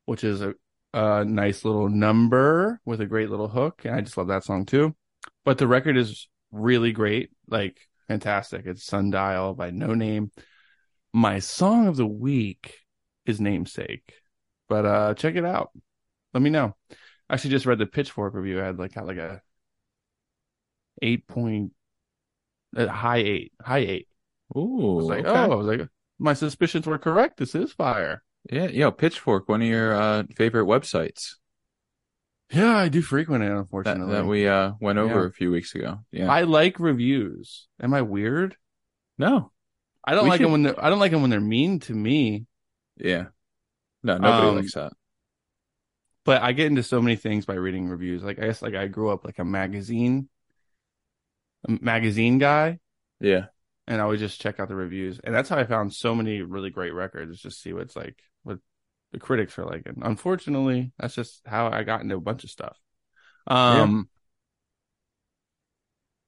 [0.06, 0.54] which is a,
[0.94, 3.82] a nice little number with a great little hook.
[3.86, 4.96] And I just love that song too.
[5.44, 7.78] But the record is really great, like
[8.08, 8.66] fantastic.
[8.66, 10.32] It's Sundial by Noname.
[11.14, 12.80] My song of the week
[13.26, 14.14] is Namesake.
[14.68, 15.72] But uh check it out.
[16.34, 16.76] Let me know.
[17.30, 18.62] I actually just read the Pitchfork review.
[18.62, 19.42] I had like got like a
[21.02, 21.74] eight point
[22.76, 23.54] a high eight.
[23.62, 24.08] High eight.
[24.56, 25.30] I Ooh, was like, okay.
[25.30, 25.88] oh, I was like,
[26.20, 27.38] my suspicions were correct.
[27.38, 28.24] This is fire.
[28.52, 31.36] yeah, yo, Pitchfork, one of your uh, favorite websites
[32.52, 34.14] Yeah, I do frequent it, that, unfortunately.
[34.14, 35.28] that we uh, went over Yeah.
[35.28, 36.00] a few weeks ago.
[36.12, 37.68] Yeah, I like reviews.
[37.82, 38.56] Am I weird?
[39.18, 39.52] no,
[40.04, 41.80] I don't We like should- them when they're I don't like them when they're mean
[41.82, 42.46] to me.
[42.98, 43.26] yeah,
[44.04, 44.94] no, nobody Um, likes that.
[46.24, 48.24] But I get into so many things by reading reviews.
[48.24, 50.30] Like I guess like I grew up like a magazine
[51.68, 52.78] a magazine guy
[53.20, 53.46] Yeah,
[53.88, 55.20] and I would just check out the reviews.
[55.24, 58.60] And that's how I found so many really great records, just see what's like what
[59.12, 59.84] the critics are like.
[59.86, 62.78] And unfortunately, that's just how I got into a bunch of stuff.
[63.48, 64.10] Um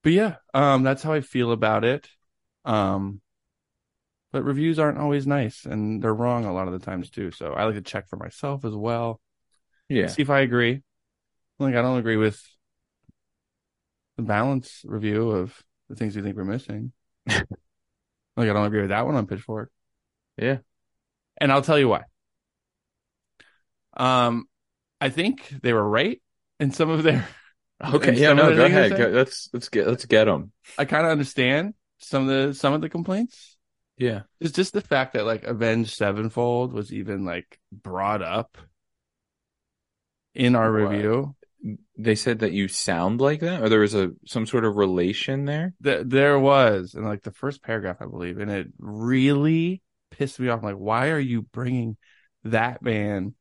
[0.03, 2.07] but yeah, um that's how I feel about it.
[2.65, 3.21] Um
[4.31, 7.31] but reviews aren't always nice and they're wrong a lot of the times too.
[7.31, 9.21] So I like to check for myself as well.
[9.89, 10.83] yeah, See if I agree.
[11.59, 12.41] Like I don't agree with
[14.17, 16.91] the balance review of the things we think we're missing.
[18.37, 19.71] like I don't agree with that one on Pitchfork.
[20.37, 20.59] yeah.
[21.39, 22.03] And I'll tell you why.
[23.95, 24.47] Um
[24.99, 26.21] I think they were right
[26.59, 27.27] in some of their
[27.93, 28.97] Okay, yeah, no, go ahead.
[28.97, 30.51] Go, let's let's get let's get them.
[30.77, 33.57] I kind of understand some of the some of the complaints.
[33.97, 38.57] Yeah, It's just the fact that like Avenged Sevenfold was even like brought up
[40.35, 40.91] in our What?
[40.91, 41.35] review.
[41.97, 45.45] They said that you sound like that, or there was a some sort of relation
[45.45, 45.73] there.
[45.83, 49.81] Th- there was in like the first paragraph, I believe, and it really
[50.11, 50.63] pissed me off.
[50.63, 51.97] like, why are you bringing
[52.43, 53.33] that man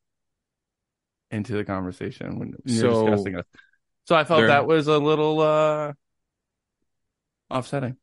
[1.30, 3.44] into the conversation when you're So- discussing us?
[4.04, 5.92] So I felt that was a little uh
[7.50, 7.96] offsetting.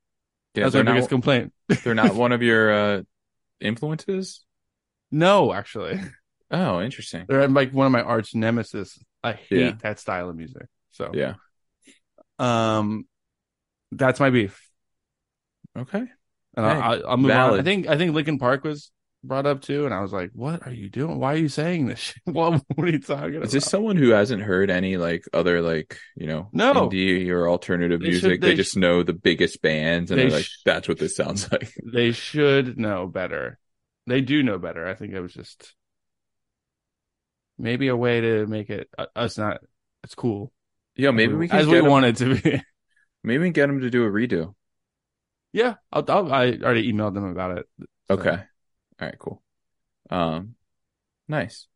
[0.53, 1.53] Yeah, That's my not biggest complaint.
[1.83, 3.01] they're not one of your uh,
[3.59, 4.43] influences.
[5.11, 5.99] No, actually,
[6.51, 7.25] Oh, interesting.
[7.27, 8.99] they're like one of my arch nemesis.
[9.23, 9.71] I hate Yeah.
[9.81, 10.67] that style of music.
[10.91, 11.35] So Yeah.
[12.39, 13.07] um,
[13.91, 14.59] that's my beef.
[15.77, 16.03] Okay.
[16.55, 17.59] And Hey, I, I, I'll move on.
[17.59, 18.91] I think I think Linkin Park was
[19.23, 21.17] brought up too, and I was like, "What are you doing?
[21.19, 21.99] Why are you saying this?
[21.99, 22.17] shit?
[22.25, 25.61] what, what are you talking about?" Is this someone who hasn't heard any like other
[25.61, 26.73] like you know No.
[26.89, 28.41] indie or alternative They should- music?
[28.41, 30.99] they, they just sh- know the biggest bands, and they they're like, sh- "That's what
[30.99, 33.57] this sounds like." they should know better.
[34.05, 34.85] They do know better.
[34.85, 35.73] I think it was just
[37.63, 39.61] maybe a way to make it uh, us not.
[40.03, 40.53] It's cool.
[40.95, 42.61] Yeah, maybe we can as get we them, want it to be.
[43.23, 44.53] maybe we can get him to do a redo.
[45.53, 47.67] yeah, I'll, I'll, I already emailed them about it.
[48.07, 48.31] So, Okay.
[48.31, 49.17] All right.
[49.19, 49.41] Cool.
[50.09, 50.55] Um,
[51.27, 51.67] nice.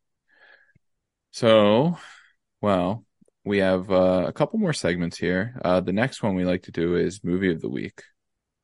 [1.32, 1.98] So,
[2.60, 3.04] well,
[3.44, 5.60] we have uh, a couple more segments here.
[5.64, 8.02] Uh, the next one we like to do is movie of the week.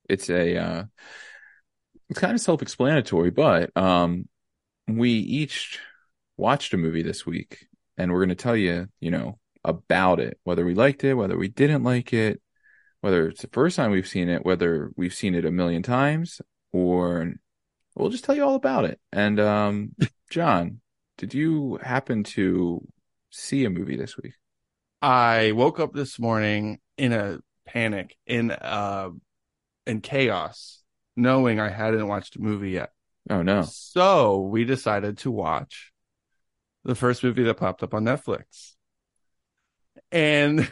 [0.09, 0.85] It's a uh,
[2.11, 4.29] it's kind of self-explanatory, but um,
[4.87, 5.79] we each
[6.37, 7.67] watched a movie this week,
[7.97, 11.37] and we're going to tell you, you know, about it, whether we liked it, whether
[11.37, 12.41] we didn't like it,
[13.01, 16.41] whether it's the first time we've seen it, whether we've seen it a million times,
[16.73, 17.35] or
[17.95, 19.01] We'll just tell you all about it.
[19.13, 19.95] And um,
[20.31, 20.81] John,
[21.17, 22.87] did you happen to
[23.31, 24.35] see a movie this week?
[25.01, 29.11] I woke up this morning in a panic, in uh,
[29.87, 30.83] in chaos,
[31.15, 32.91] knowing I hadn't watched a movie yet.
[33.31, 33.63] Oh no.
[33.63, 35.93] So we decided to watch
[36.85, 38.75] the first movie that popped up on Netflix.
[40.13, 40.71] And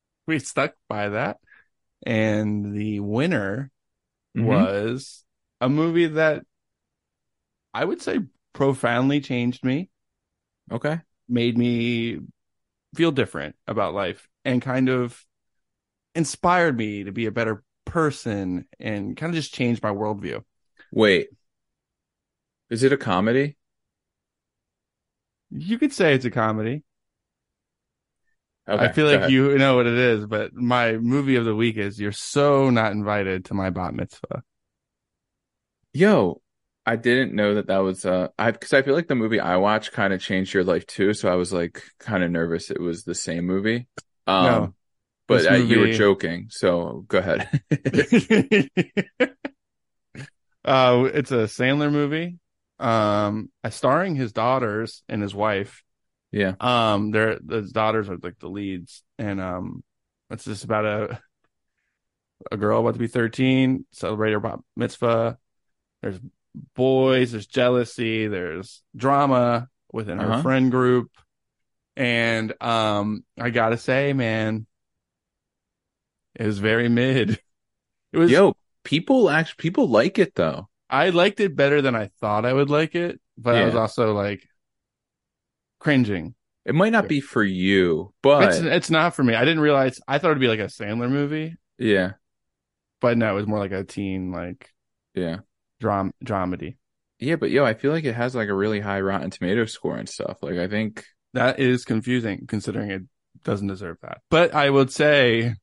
[0.26, 1.38] we stuck by that.
[2.06, 3.70] And the winner
[4.34, 4.44] Mhm.
[4.46, 5.24] was
[5.60, 6.44] a movie that
[7.74, 8.20] I would say
[8.52, 9.90] profoundly changed me,
[10.70, 11.00] Okay.
[11.28, 12.20] made me
[12.96, 15.24] feel different about life, and kind of
[16.14, 20.44] inspired me to be a better person and kind of just changed my worldview.
[20.90, 21.30] Wait.
[22.70, 23.57] Is it a comedy?
[25.50, 26.82] You could say it's a comedy.
[28.68, 29.30] Okay, I feel like ahead.
[29.30, 32.92] you know what it is, but my movie of the week is You're So Not
[32.92, 34.42] Invited to My Bat Mitzvah.
[35.94, 36.42] Yo,
[36.84, 39.56] I didn't know that that was uh I because I feel like the movie I
[39.56, 42.80] watched kind of changed your life too, so I was like kind of nervous it
[42.80, 43.86] was the same movie.
[44.26, 44.74] Um No,
[45.26, 47.48] but this uh, you were joking, so go ahead.
[50.64, 52.38] uh, it's a Sandler movie,
[52.78, 55.82] um, starring his daughters and his wife.
[56.32, 56.54] yeah.
[56.60, 59.82] Um, their his daughters are like the leads, and um,
[60.30, 61.20] it's just about a
[62.52, 65.38] a girl about to be thirteen, celebrate her bat mitzvah.
[66.02, 66.20] There's
[66.74, 70.42] boys, there's jealousy, there's drama within her Uh-huh.
[70.42, 71.10] friend group,
[71.96, 74.66] and um, I gotta say, man,
[76.34, 77.40] it was very mid.
[78.12, 78.30] It was.
[78.30, 78.54] Yo,
[78.84, 80.67] people actually people like it though.
[80.90, 84.14] I liked it better than I thought I would like it, but I was also
[84.14, 84.46] like
[85.80, 86.34] cringing.
[86.64, 89.34] It might not be for you, but It's it's not for me.
[89.34, 90.00] I didn't realize.
[90.06, 92.12] I thought it'd be like a Sandler movie, yeah,
[93.00, 94.70] but no, it was more like a teen like
[95.14, 95.38] yeah.
[95.80, 96.76] dram dramedy.
[97.18, 99.96] Yeah, but yo, I feel like it has like a really high Rotten Tomato score
[99.96, 100.38] and stuff.
[100.42, 103.02] Like I think That is confusing considering it
[103.44, 104.18] doesn't deserve that.
[104.30, 105.54] But I would say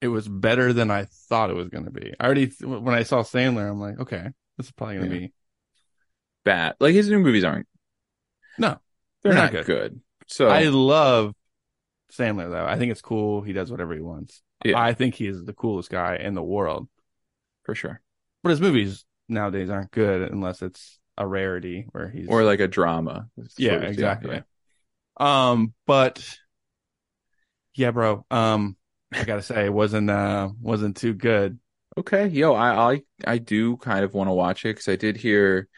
[0.00, 2.14] it was better than I thought it was going to be.
[2.18, 5.20] I already when I saw Sandler, I'm like, okay, this is probably going to Yeah.
[5.26, 5.32] be
[6.44, 6.74] bad.
[6.80, 7.68] Like his new movies aren't.
[8.58, 8.78] No,
[9.22, 10.00] they're, they're not, not good.
[10.26, 11.34] So I love
[12.12, 12.64] Sandler though.
[12.66, 13.42] I think it's cool.
[13.42, 14.42] He does whatever he wants.
[14.64, 14.78] Yeah.
[14.78, 16.88] I think he is the coolest guy in the world.
[17.64, 18.00] for sure,
[18.42, 22.68] But his movies nowadays aren't good unless it's a rarity where he's or like a
[22.68, 23.28] drama.
[23.56, 24.36] yeah, exactly.
[24.36, 24.42] yeah.
[25.50, 26.26] Um, but
[27.74, 28.24] yeah, bro.
[28.30, 28.76] Um,
[29.12, 31.58] I gotta say, it wasn't uh wasn't too good.
[31.98, 35.16] Okay, yo, I I I do kind of want to watch it because I did
[35.16, 35.68] hear.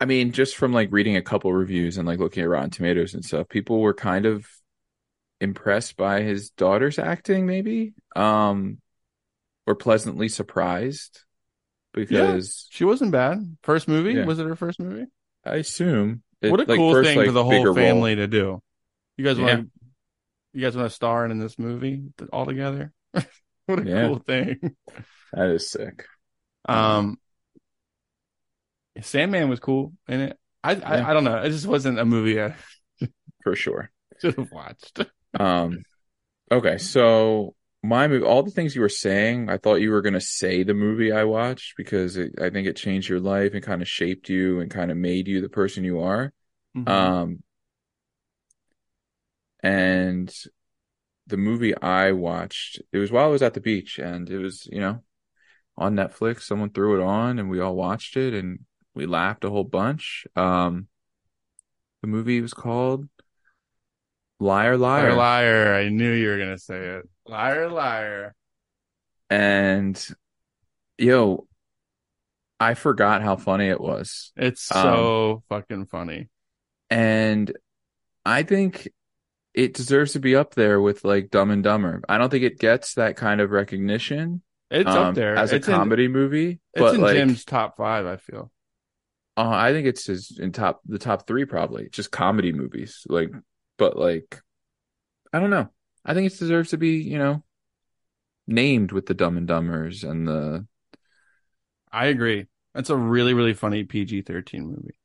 [0.00, 3.14] I mean, just from like reading a couple reviews and like looking at Rotten Tomatoes
[3.14, 4.46] and stuff, people were kind of
[5.40, 8.78] impressed by his daughter's acting, maybe, um,
[9.66, 11.20] or pleasantly surprised
[11.92, 13.56] because She wasn't bad.
[13.62, 14.24] First movie Yeah.
[14.24, 15.06] was it her first movie?
[15.44, 17.74] I assume it, what a like, cool first, thing like, for the whole role.
[17.74, 18.60] family to do.
[19.16, 19.56] You guys want Yeah.
[19.56, 19.70] to,
[20.54, 22.92] you guys want to star in this movie all together?
[23.66, 24.00] what a Yeah.
[24.00, 24.76] cool thing.
[25.32, 26.06] That is sick.
[26.66, 27.18] Um,
[29.00, 30.38] Sandman was cool in it.
[30.62, 31.06] I, Yeah.
[31.06, 31.38] I I don't know.
[31.42, 32.54] It just wasn't a movie I
[33.42, 33.90] For sure.
[34.20, 35.00] should have watched.
[35.38, 35.84] Um,
[36.52, 40.14] okay, so my movie, all the things you were saying, I thought you were going
[40.14, 43.62] to say the movie I watched because it, I think it changed your life and
[43.62, 46.32] kind of shaped you and kind of made you the person you are.
[46.74, 47.14] Mhm.
[47.16, 47.42] Um,
[49.64, 50.32] and
[51.26, 54.66] the movie I watched, it was while I was at the beach and it was,
[54.70, 55.02] you know,
[55.76, 56.42] on Netflix.
[56.42, 58.60] Someone threw it on and we all watched it and
[58.94, 60.26] we laughed a whole bunch.
[60.36, 60.88] Um,
[62.02, 63.08] the movie was called
[64.38, 65.14] Liar Liar.
[65.14, 65.74] liar, liar.
[65.74, 67.08] I knew you were gonna say it.
[67.26, 68.34] Liar, liar.
[69.30, 70.06] And
[70.98, 71.46] yo,
[72.60, 74.32] I forgot how funny it was.
[74.36, 76.28] It's Um, so fucking funny.
[76.90, 77.50] And
[78.26, 78.88] I think
[79.54, 82.02] it deserves to be up there with like Dumb and Dumber.
[82.08, 85.56] I don't think it gets that kind of recognition It's um, up there as a
[85.56, 86.60] It's in- comedy movie.
[86.74, 88.04] it's in like, Jim's top five.
[88.06, 88.50] I feel.
[89.36, 93.06] uh, I think it's his in top the top three probably just comedy movies.
[93.08, 93.30] Like,
[93.78, 94.40] but like,
[95.32, 95.68] I don't know.
[96.04, 97.42] I think it deserves to be you know
[98.46, 100.66] named with the Dumb and Dumbers and the
[101.92, 102.46] I agree.
[102.74, 104.98] That's a really really funny PG thirteen movie.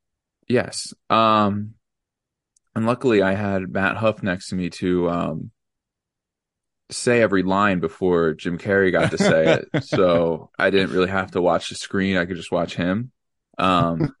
[0.48, 0.92] Yes.
[1.08, 1.74] Um,
[2.74, 5.50] and luckily I had Matt Huff next to me to um
[6.90, 9.68] say every line before Jim Carrey got to say it.
[9.84, 12.16] So I didn't really have to watch the screen.
[12.16, 13.12] I could just watch him.
[13.58, 14.14] Um,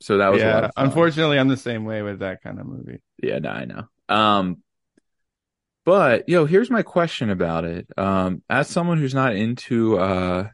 [0.00, 0.66] so that was a lot yeah.
[0.66, 0.86] of fun.
[0.86, 3.00] Unfortunately, I'm the same way with that kind of movie.
[3.22, 3.84] Yeah, no, I know.
[4.08, 4.58] Um,
[5.84, 7.86] but yo, here's my question about it.
[7.96, 10.48] Um, as someone who's not into uh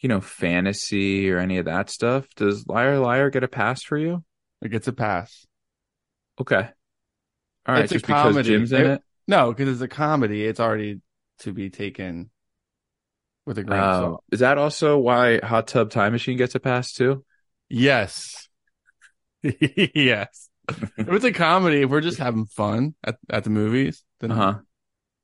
[0.00, 3.98] you know, fantasy or any of that stuff, does Liar Liar get a pass for
[3.98, 4.22] you?
[4.62, 5.46] It gets a pass.
[6.40, 6.68] Okay.
[7.66, 8.48] All right, It's a just because comedy.
[8.48, 9.02] Jim's in It- it.
[9.26, 10.44] No, because it's a comedy.
[10.44, 11.00] It's already
[11.40, 12.30] to be taken
[13.44, 14.24] with a grain of Oh, salt.
[14.32, 17.24] is that also why Hot Tub Time Machine gets a pass too?
[17.68, 18.48] Yes.
[19.42, 20.48] yes.
[20.68, 24.34] if it's a comedy, if we're just having fun at, at the movies, then Uh
[24.34, 24.58] huh.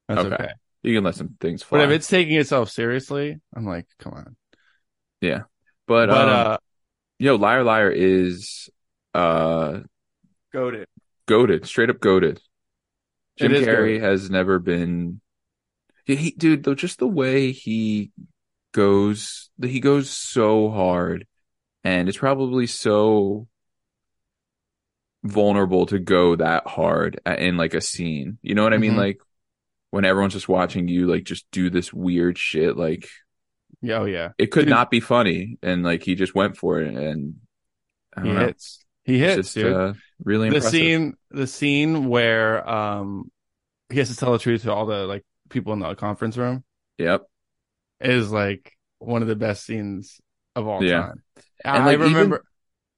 [0.09, 0.35] that's okay.
[0.35, 0.53] okay.
[0.82, 1.78] You can let some things fly.
[1.78, 4.37] But if it's taking itself seriously, I'm like, come on.
[5.20, 5.47] but,
[5.87, 6.57] But um, uh
[7.18, 8.68] yo, Liar Liar is
[9.15, 9.81] uh
[10.53, 10.89] goaded.
[11.27, 12.41] goaded, straight up goaded.
[13.39, 14.03] Jim Carrey goated.
[14.03, 15.21] has never been.
[16.07, 18.12] He, dude, though, just the way he
[18.73, 21.27] goes, he goes so hard,
[21.83, 23.49] and it's probably so
[25.23, 28.39] vulnerable to go that hard in like a scene.
[28.43, 28.93] You know what I mean?
[28.93, 28.99] Mhm.
[28.99, 29.21] Like
[29.91, 32.77] when everyone's just watching you, like just do this weird shit.
[32.77, 33.09] Like
[33.81, 34.31] Yeah, oh yeah.
[34.39, 34.71] it could Dude.
[34.71, 37.37] not be funny, and like he just went for it, and
[38.17, 38.47] I don't know.
[38.47, 38.85] hits.
[39.05, 39.73] He It's hits, just dude.
[39.73, 39.93] uh,
[40.23, 40.71] really the impressive.
[40.71, 43.31] scene the scene where um
[43.91, 46.65] he has to tell the truth to all the like people in the conference room
[46.99, 47.23] Yep.
[48.01, 50.21] is like one of the best scenes
[50.57, 51.01] of all Yeah.
[51.03, 51.23] time.
[51.65, 52.45] And, I like, even- remember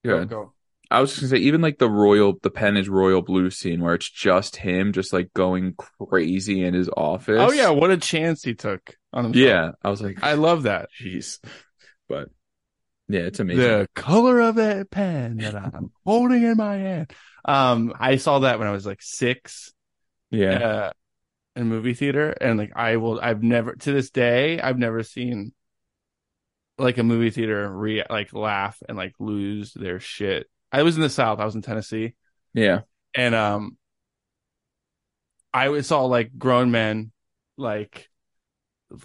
[0.05, 0.53] Go go, go.
[0.89, 3.81] I was just gonna say, even like the royal, the pen is royal blue scene
[3.81, 5.75] where it's just him, just like going
[6.09, 7.41] crazy in his office.
[7.41, 9.45] Oh yeah, what a chance he took on himself.
[9.45, 9.71] yeah.
[9.83, 10.89] I was like, I love that.
[11.03, 11.41] jeez,
[12.09, 12.29] but
[13.09, 13.63] yeah, it's amazing.
[13.63, 17.13] The color of that pen that I'm holding in my hand.
[17.45, 19.73] Um, I saw that when I was like six,
[20.31, 20.91] yeah, uh,
[21.55, 25.53] in movie theater, and like I will, I've never to this day, I've never seen
[26.79, 30.49] like a movie theater re like laugh and like lose their shit.
[30.73, 31.39] I was in the South.
[31.39, 32.15] I was in Tennessee,
[32.55, 32.81] yeah,
[33.15, 33.77] and um,
[35.55, 37.13] I saw like grown men
[37.57, 38.09] like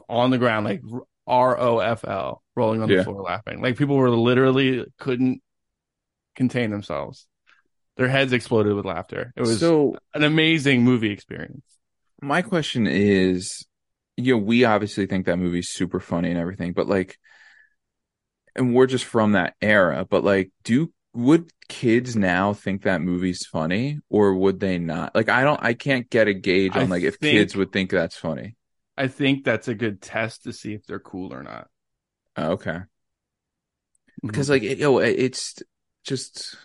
[0.10, 0.82] on the ground, like
[1.32, 2.98] R O F L, rolling on Yeah.
[2.98, 3.62] the floor laughing.
[3.62, 5.42] Like people were literally couldn't
[6.36, 7.26] contain themselves.
[7.96, 9.34] Their heads exploded with laughter.
[9.36, 9.96] It was so.
[10.14, 11.64] an amazing movie experience.
[12.22, 13.66] My question is,
[14.18, 17.18] you know, we obviously think that movie's super funny and everything, but like,
[18.56, 20.06] and we're just from that era.
[20.08, 25.16] But like, do would kids now think that movie's funny, or would they not?
[25.16, 27.92] Like, I don't, I can't get a gauge I on like if kids would think
[27.92, 28.56] that's funny.
[28.98, 31.68] I think that's a good test to see if they're cool or not.
[32.38, 32.72] Oh, okay.
[34.22, 34.28] Mm-hmm.
[34.28, 35.62] because like it, it's
[36.04, 36.56] just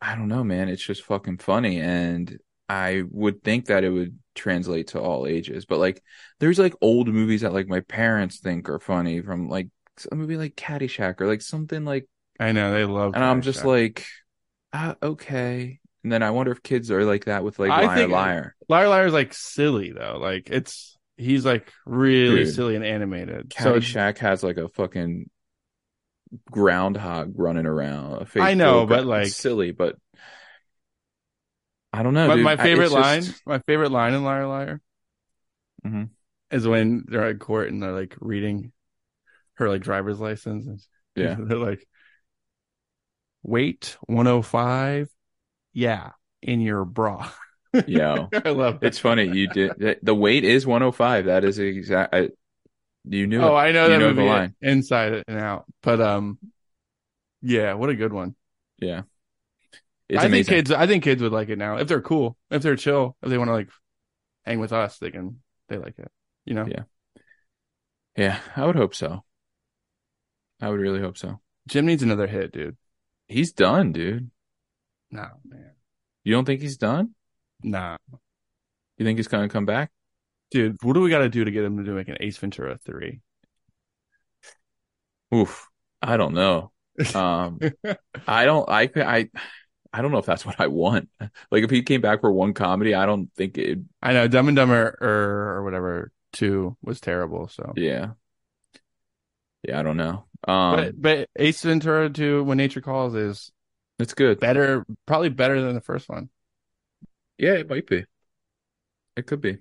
[0.00, 0.68] I don't know, man.
[0.68, 2.38] It's just fucking funny, and
[2.68, 5.64] I would think that it would translate to all ages.
[5.64, 6.02] But like,
[6.40, 9.68] there's like old movies that like my parents think are funny from like
[10.10, 12.08] a movie like Caddyshack or like something like,
[12.40, 14.04] I know they love, and I'm just like,
[14.72, 15.78] ah, okay.
[16.02, 18.56] And then I wonder if kids are like that with like I Liar think- Liar.
[18.68, 20.18] Liar Liar is like silly though.
[20.20, 22.54] Like it's he's like really Dude.
[22.54, 23.52] silly and animated.
[23.58, 25.28] So Caddyshack has like a fucking
[26.50, 28.26] groundhog running around.
[28.36, 29.96] I know, but, like- silly, but
[31.92, 32.28] I don't know.
[32.28, 32.44] my, dude.
[32.44, 34.80] my favorite it's line, just- my favorite line in Liar Liar
[35.86, 36.08] Mhm.
[36.50, 38.72] is when they're at court and they're like reading
[39.54, 40.66] her like driver's license.
[40.66, 40.80] And
[41.16, 41.36] Yeah.
[41.38, 41.86] they're like,
[43.42, 45.10] "Weight 105,
[45.74, 47.30] yeah, in your bra."
[47.86, 48.86] Yo, I love it.
[48.86, 49.24] it's funny.
[49.28, 51.26] You did the- the weight is 105.
[51.26, 52.14] That is exact.
[52.14, 52.28] I,
[53.04, 53.60] you knew Oh, it.
[53.60, 54.54] I know You that know the movie line.
[54.60, 55.64] inside and out.
[55.82, 56.38] But um,
[57.40, 58.34] yeah, what a good one.
[58.78, 59.02] Yeah,
[60.08, 60.44] it's I amazing.
[60.44, 60.70] think kids.
[60.70, 63.38] I think kids would like it now if they're cool, if they're chill, if they
[63.38, 63.68] want to like
[64.44, 65.40] hang with us, they can.
[65.68, 66.10] They like it,
[66.44, 66.66] you know.
[66.68, 66.82] Yeah.
[68.16, 69.24] yeah, I would hope so.
[70.60, 71.40] I would really hope so.
[71.68, 72.76] Jim needs another hit, dude.
[73.28, 74.30] He's done, dude.
[75.10, 75.72] No, man,
[76.24, 77.14] You don't think he's done?
[77.62, 77.96] Nah,
[78.96, 79.90] You think he's gonna come back?
[80.50, 80.76] dude.
[80.82, 82.78] What do we got to do to get him to do like an Ace Ventura
[82.78, 83.20] three?
[85.34, 85.68] Oof,
[86.00, 86.70] I don't know.
[87.14, 87.58] Um,
[88.28, 88.68] I don't.
[88.68, 89.30] I I
[89.92, 91.08] I don't know if that's what I want.
[91.50, 93.78] Like if he came back for one comedy, I don't think it.
[94.02, 97.48] I know Dumb and Dumber or or whatever two was terrible.
[97.48, 98.12] So, Yeah.
[99.66, 100.26] Yeah, I don't know.
[100.46, 103.50] Um, but but Ace Ventura two, When Nature Calls, is
[103.98, 104.40] it's good.
[104.40, 106.28] better, probably better than the first one.
[107.42, 108.04] Yeah, it might be.
[109.16, 109.58] It could be.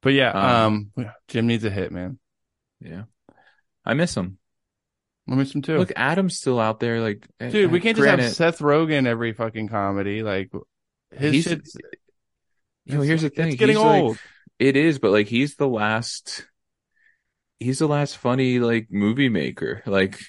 [0.00, 2.20] But yeah, Um, um, Jim needs a hit, man.
[2.80, 3.02] Yeah.
[3.84, 4.38] I miss him.
[5.28, 5.76] I miss him too.
[5.76, 7.00] Look, Adam's still out there.
[7.00, 10.22] Like, eh, Dude, we can't just have Seth Rogen every fucking comedy.
[10.22, 10.50] Like
[11.10, 11.76] his He's- shit's
[12.84, 13.56] You know, here's the it's thing.
[13.56, 14.18] getting He's like- old.
[14.60, 16.46] it is, but like, he's the last.
[17.58, 19.82] He's the last funny like movie maker.
[19.84, 20.20] Like.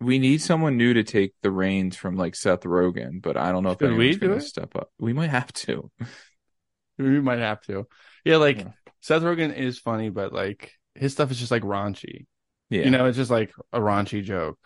[0.00, 3.62] We need someone new to take the reins from like Seth Rogen, but I don't
[3.62, 4.90] know if Should we anyone's do gonna step up.
[4.98, 5.90] We might have to.
[6.98, 7.86] we might have to.
[8.24, 8.70] Yeah, like Yeah.
[9.02, 12.26] Seth Rogen is funny, but like his stuff is just like raunchy.
[12.70, 12.84] Yeah.
[12.84, 14.58] You know, it's just like a raunchy joke.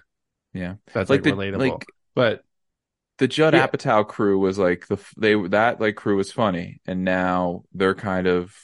[0.53, 0.75] Yeah.
[0.93, 1.59] That's Like like, the- relatable.
[1.71, 2.45] like- but
[3.19, 3.67] the Judd Yeah.
[3.67, 8.27] Apatow crew was like the they that like crew was funny, and now they're kind
[8.29, 8.55] of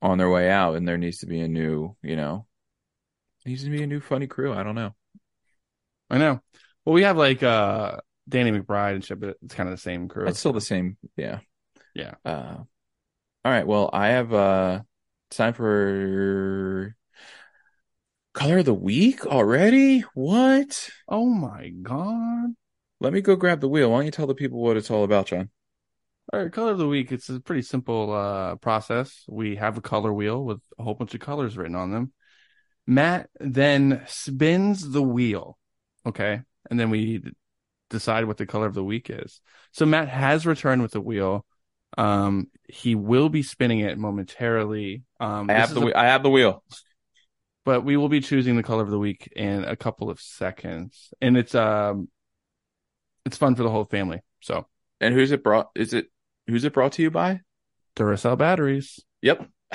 [0.00, 2.46] on their way out, and there needs to be a new, you know,
[3.46, 4.52] needs to be a new funny crew.
[4.52, 4.94] I don't know.
[6.12, 6.40] I know.
[6.84, 7.96] Well, we have like uh
[8.28, 10.26] Danny McBride and shit, but it's kind of the same crew.
[10.28, 11.40] It's still the same, yeah,
[11.94, 12.14] Yeah.
[12.24, 12.58] Uh,
[13.44, 13.66] all right.
[13.66, 14.82] Well, I have uh
[15.30, 16.94] time for
[18.34, 20.00] color of the week already.
[20.14, 20.90] What?
[21.08, 22.50] Oh my god.
[23.00, 23.90] Let me go grab the wheel.
[23.90, 25.50] Why don't you tell the people what it's all about, John?
[26.32, 27.10] All right, color of the week.
[27.10, 29.24] It's a pretty simple uh, process.
[29.28, 32.12] We have a color wheel with a whole bunch of colors written on them.
[32.86, 35.58] Matt then spins the wheel,
[36.06, 36.40] okay,
[36.70, 37.22] and then we
[37.90, 39.40] decide what the color of the week is.
[39.72, 41.44] So Matt has returned with the wheel.
[41.98, 45.02] Um, he will be spinning it momentarily.
[45.20, 46.64] Um, I have the a- I have the wheel.
[47.64, 51.12] but we will be choosing the color of the week in a couple of seconds,
[51.20, 52.08] and it's um,
[53.24, 54.20] it's fun for the whole family.
[54.40, 54.66] So
[55.00, 55.68] And who's it brought?
[55.74, 56.06] Is it
[56.46, 57.40] who's it brought to you by?
[57.94, 59.00] Duracell batteries.
[59.20, 59.48] Yep.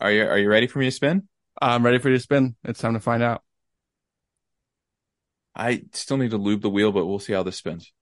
[0.00, 1.28] are you are you ready for me to spin?
[1.62, 2.56] I'm ready for you to spin.
[2.64, 3.42] It's time to find out.
[5.54, 7.92] I still need to lube the wheel, but we'll see how this spins.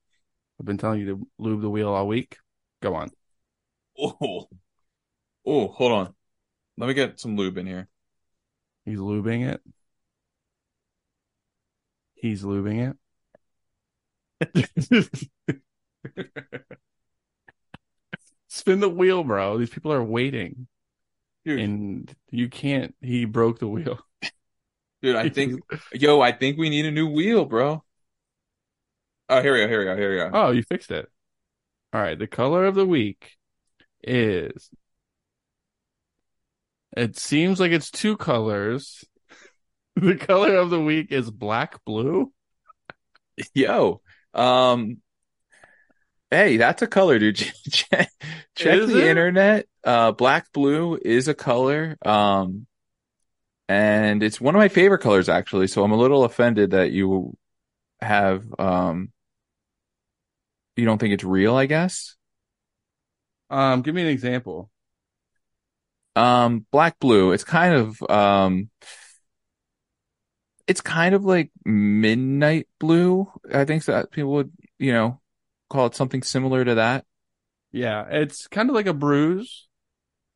[0.58, 2.38] I've been telling you to lube the wheel all week.
[2.80, 3.10] Go on.
[3.98, 4.48] Oh,
[5.46, 6.14] oh, hold on.
[6.78, 7.88] Let me get some lube in here.
[8.84, 9.60] He's lubing it.
[12.14, 12.96] He's lubing it.
[18.48, 19.58] Spin the wheel, bro.
[19.58, 20.68] These people are waiting.
[21.44, 22.94] Dude, And you can't.
[23.00, 23.98] He broke the wheel.
[25.02, 25.60] dude, I think,
[25.92, 27.82] yo, I think we need a new wheel, bro.
[29.28, 29.68] Oh, here we go.
[29.68, 29.96] Here we go.
[29.96, 30.30] Here we go.
[30.32, 31.08] Oh, you fixed it.
[31.92, 32.18] All right.
[32.18, 33.36] The color of the week
[34.02, 34.70] is.
[36.96, 39.04] It seems like it's two colors.
[39.94, 42.32] The color of the week is black blue.
[43.52, 44.00] Yo,
[44.32, 45.02] um,
[46.30, 47.36] hey, that's a color, dude.
[47.70, 48.08] check
[48.56, 49.06] check the it?
[49.06, 49.66] internet.
[49.84, 51.98] Uh, black blue is a color.
[52.02, 52.66] Um,
[53.72, 55.66] and it's one of my favorite colors actually.
[55.68, 57.36] So I'm a little offended that you
[58.00, 59.12] have um,
[60.76, 62.16] you don't think it's real, I guess.
[63.50, 64.70] Um, give me an example.
[66.14, 67.32] Um, black blue.
[67.32, 68.70] It's kind of um,
[70.66, 73.30] it's kind of like midnight blue.
[73.52, 75.20] I think that people would, you know,
[75.70, 77.04] call it something similar to that.
[77.72, 79.68] Yeah, it's kind of like a bruise,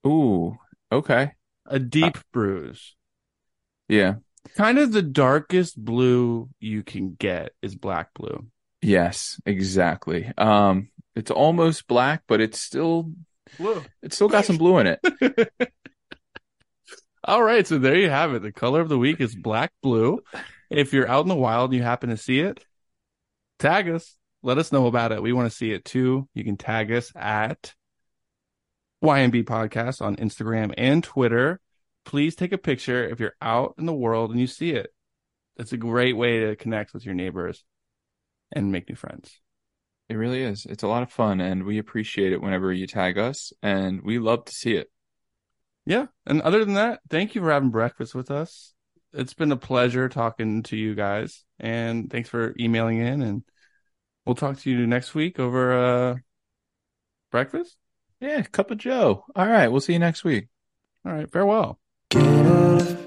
[0.07, 0.57] Ooh,
[0.91, 1.33] okay.
[1.67, 2.97] a deep bruise.
[3.89, 4.15] Yeah.
[4.57, 8.47] Kind of the darkest blue you can get is black blue.
[8.83, 10.31] Yes, exactly.
[10.39, 13.13] Um, it's almost black, but it's still
[13.59, 13.83] Blue.
[14.03, 15.53] it's still got some blue in it.
[17.25, 18.43] All right, so there you have it.
[18.43, 20.21] The color of the week is black blue.
[20.71, 22.65] If you're out in the wild and you happen to see it,
[23.59, 24.17] tag us.
[24.43, 25.23] Let us know about it.
[25.23, 26.29] We want to see it too.
[26.35, 27.75] You can tag us at
[29.03, 31.61] YMB Podcast on Instagram and Twitter.
[32.07, 34.95] Please take a picture if you're out in the world and you see it.
[35.59, 37.65] It's a great way to connect with your neighbors
[38.53, 39.41] and make new friends.
[40.09, 40.65] It really is.
[40.67, 44.19] It's a lot of fun, and we appreciate it whenever you tag us, and we
[44.19, 44.89] love to see it.
[45.85, 46.07] Yeah.
[46.27, 48.75] And other than that, thank you for having breakfast with us.
[49.13, 51.45] It's been a pleasure talking to you guys.
[51.59, 53.23] And thanks for emailing in.
[53.23, 53.43] And
[54.25, 56.17] we'll talk to you next week over uh,
[57.31, 57.77] breakfast.
[58.21, 59.25] Yeah, cup of Joe.
[59.35, 60.49] All right, we'll see you next week.
[61.05, 61.31] All right.
[61.31, 61.79] Farewell.
[62.11, 63.06] Get out of